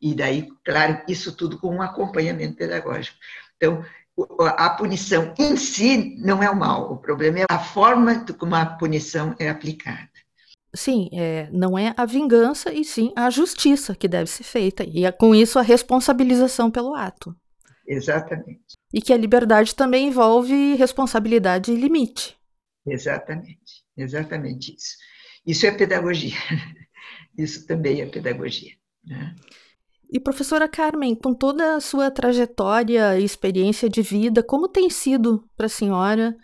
E 0.00 0.14
daí, 0.14 0.48
claro, 0.64 1.02
isso 1.08 1.34
tudo 1.34 1.58
com 1.58 1.76
um 1.76 1.82
acompanhamento 1.82 2.56
pedagógico. 2.56 3.16
Então, 3.56 3.84
a 4.40 4.70
punição 4.70 5.34
em 5.38 5.56
si 5.56 6.16
não 6.18 6.42
é 6.42 6.50
o 6.50 6.56
mal, 6.56 6.92
o 6.92 6.96
problema 6.96 7.40
é 7.40 7.46
a 7.48 7.58
forma 7.58 8.24
como 8.38 8.54
a 8.54 8.64
punição 8.64 9.34
é 9.38 9.48
aplicada. 9.48 10.08
Sim, 10.74 11.08
é, 11.12 11.48
não 11.50 11.78
é 11.78 11.94
a 11.96 12.04
vingança, 12.04 12.72
e 12.72 12.84
sim 12.84 13.12
a 13.16 13.30
justiça 13.30 13.94
que 13.94 14.06
deve 14.06 14.28
ser 14.28 14.44
feita, 14.44 14.84
e 14.84 15.04
é, 15.04 15.12
com 15.12 15.34
isso 15.34 15.58
a 15.58 15.62
responsabilização 15.62 16.70
pelo 16.70 16.94
ato. 16.94 17.34
Exatamente. 17.86 18.76
E 18.92 19.00
que 19.00 19.12
a 19.12 19.16
liberdade 19.16 19.74
também 19.74 20.08
envolve 20.08 20.74
responsabilidade 20.74 21.72
e 21.72 21.76
limite. 21.76 22.36
Exatamente, 22.86 23.84
exatamente 23.96 24.74
isso. 24.74 24.96
Isso 25.46 25.66
é 25.66 25.70
pedagogia. 25.70 26.36
Isso 27.38 27.66
também 27.66 28.00
é 28.00 28.06
pedagogia. 28.06 28.72
Né? 29.04 29.34
E 30.10 30.20
professora 30.20 30.68
Carmen, 30.68 31.14
com 31.14 31.34
toda 31.34 31.76
a 31.76 31.80
sua 31.80 32.10
trajetória 32.10 33.18
e 33.18 33.24
experiência 33.24 33.88
de 33.88 34.02
vida, 34.02 34.42
como 34.42 34.68
tem 34.68 34.88
sido 34.88 35.48
para 35.56 35.66
a 35.66 35.70
senhora 35.70 36.36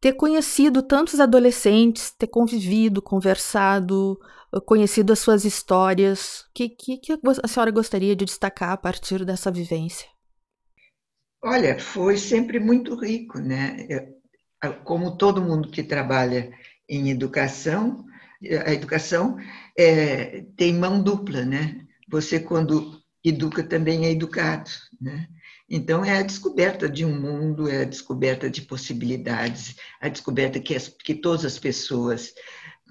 ter 0.00 0.12
conhecido 0.12 0.82
tantos 0.82 1.18
adolescentes, 1.18 2.10
ter 2.10 2.26
convivido, 2.26 3.00
conversado, 3.00 4.18
conhecido 4.66 5.12
as 5.12 5.18
suas 5.18 5.44
histórias? 5.44 6.40
O 6.40 6.44
que, 6.54 6.68
que, 6.68 6.98
que 6.98 7.18
a 7.42 7.48
senhora 7.48 7.70
gostaria 7.70 8.14
de 8.14 8.26
destacar 8.26 8.70
a 8.72 8.76
partir 8.76 9.24
dessa 9.24 9.50
vivência? 9.50 10.06
Olha, 11.42 11.78
foi 11.78 12.18
sempre 12.18 12.60
muito 12.60 12.94
rico, 12.94 13.38
né? 13.38 13.86
Como 14.84 15.16
todo 15.16 15.42
mundo 15.42 15.70
que 15.70 15.82
trabalha 15.82 16.52
em 16.88 17.10
educação, 17.10 18.04
a 18.66 18.72
educação 18.72 19.38
é, 19.76 20.42
tem 20.56 20.74
mão 20.74 21.02
dupla, 21.02 21.44
né? 21.44 21.80
Você, 22.08 22.38
quando 22.40 23.05
educa, 23.28 23.62
também 23.62 24.06
é 24.06 24.10
educado, 24.10 24.70
né? 25.00 25.28
Então, 25.68 26.04
é 26.04 26.18
a 26.18 26.22
descoberta 26.22 26.88
de 26.88 27.04
um 27.04 27.20
mundo, 27.20 27.68
é 27.68 27.82
a 27.82 27.84
descoberta 27.84 28.48
de 28.48 28.62
possibilidades, 28.62 29.74
a 30.00 30.08
descoberta 30.08 30.60
que, 30.60 30.74
as, 30.74 30.88
que 30.88 31.14
todas 31.14 31.44
as 31.44 31.58
pessoas 31.58 32.32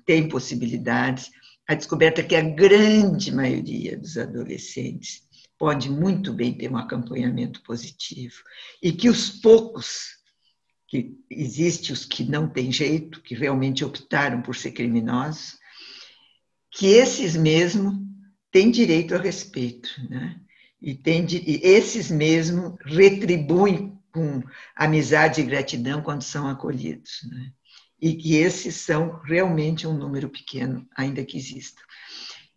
têm 0.06 0.28
possibilidades, 0.28 1.32
a 1.68 1.74
descoberta 1.74 2.22
que 2.22 2.36
a 2.36 2.42
grande 2.42 3.34
maioria 3.34 3.98
dos 3.98 4.18
adolescentes 4.18 5.24
pode 5.58 5.90
muito 5.90 6.34
bem 6.34 6.54
ter 6.54 6.70
um 6.70 6.78
acompanhamento 6.78 7.64
positivo 7.64 8.36
e 8.84 8.92
que 8.92 9.10
os 9.10 9.30
poucos 9.30 10.16
que 10.88 11.18
existem 11.30 11.94
os 11.94 12.06
que 12.06 12.24
não 12.24 12.48
têm 12.48 12.72
jeito, 12.72 13.22
que 13.22 13.34
realmente 13.34 13.84
optaram 13.84 14.42
por 14.42 14.56
ser 14.56 14.72
criminosos, 14.72 15.58
que 16.72 16.88
esses 16.88 17.36
mesmo 17.36 18.06
têm 18.56 18.72
direito 18.72 19.14
a 19.14 19.18
respeito, 19.18 19.90
né? 20.10 20.40
E, 20.82 20.96
tem, 20.96 21.26
e 21.30 21.60
esses 21.62 22.10
mesmo 22.10 22.78
retribuem 22.86 24.00
com 24.14 24.42
amizade 24.74 25.42
e 25.42 25.44
gratidão 25.44 26.02
quando 26.02 26.22
são 26.22 26.48
acolhidos, 26.48 27.20
né? 27.30 27.52
E 28.02 28.14
que 28.14 28.36
esses 28.38 28.76
são 28.76 29.20
realmente 29.26 29.86
um 29.86 29.94
número 29.94 30.30
pequeno, 30.30 30.88
ainda 30.96 31.26
que 31.26 31.38
existam. 31.38 31.82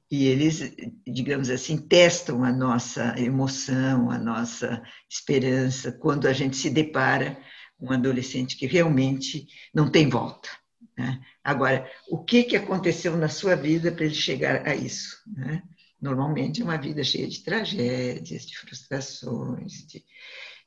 E 0.08 0.26
eles, 0.26 0.72
digamos 1.04 1.50
assim, 1.50 1.76
testam 1.76 2.44
a 2.44 2.52
nossa 2.52 3.18
emoção, 3.18 4.08
a 4.08 4.18
nossa 4.18 4.80
esperança, 5.10 5.90
quando 5.90 6.28
a 6.28 6.32
gente 6.32 6.56
se 6.56 6.70
depara 6.70 7.36
com 7.76 7.86
um 7.86 7.92
adolescente 7.92 8.56
que 8.56 8.66
realmente 8.68 9.48
não 9.74 9.90
tem 9.90 10.08
volta. 10.08 10.48
Né? 10.96 11.20
Agora, 11.42 11.90
o 12.08 12.22
que, 12.22 12.44
que 12.44 12.56
aconteceu 12.56 13.16
na 13.16 13.28
sua 13.28 13.56
vida 13.56 13.90
para 13.90 14.04
ele 14.04 14.14
chegar 14.14 14.64
a 14.64 14.76
isso? 14.76 15.16
Né? 15.26 15.60
Normalmente 16.00 16.60
é 16.60 16.64
uma 16.64 16.76
vida 16.76 17.02
cheia 17.02 17.26
de 17.26 17.42
tragédias, 17.42 18.46
de 18.46 18.56
frustrações, 18.56 19.86
de, 19.86 20.04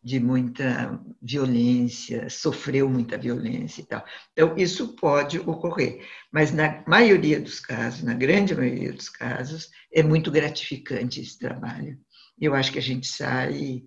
de 0.03 0.19
muita 0.19 1.01
violência, 1.21 2.29
sofreu 2.29 2.89
muita 2.89 3.17
violência 3.17 3.81
e 3.81 3.85
tal. 3.85 4.03
Então, 4.33 4.57
isso 4.57 4.95
pode 4.95 5.39
ocorrer, 5.39 6.05
mas 6.31 6.51
na 6.51 6.83
maioria 6.87 7.39
dos 7.39 7.59
casos, 7.59 8.03
na 8.03 8.13
grande 8.13 8.53
maioria 8.55 8.91
dos 8.91 9.09
casos, 9.09 9.69
é 9.93 10.03
muito 10.03 10.29
gratificante 10.29 11.21
esse 11.21 11.39
trabalho. 11.39 11.97
Eu 12.39 12.53
acho 12.53 12.71
que 12.71 12.79
a 12.79 12.81
gente 12.81 13.07
sai, 13.07 13.83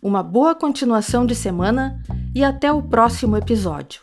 Uma 0.00 0.22
boa 0.22 0.54
continuação 0.54 1.26
de 1.26 1.34
semana 1.34 2.02
e 2.34 2.42
até 2.42 2.72
o 2.72 2.80
próximo 2.80 3.36
episódio. 3.36 4.00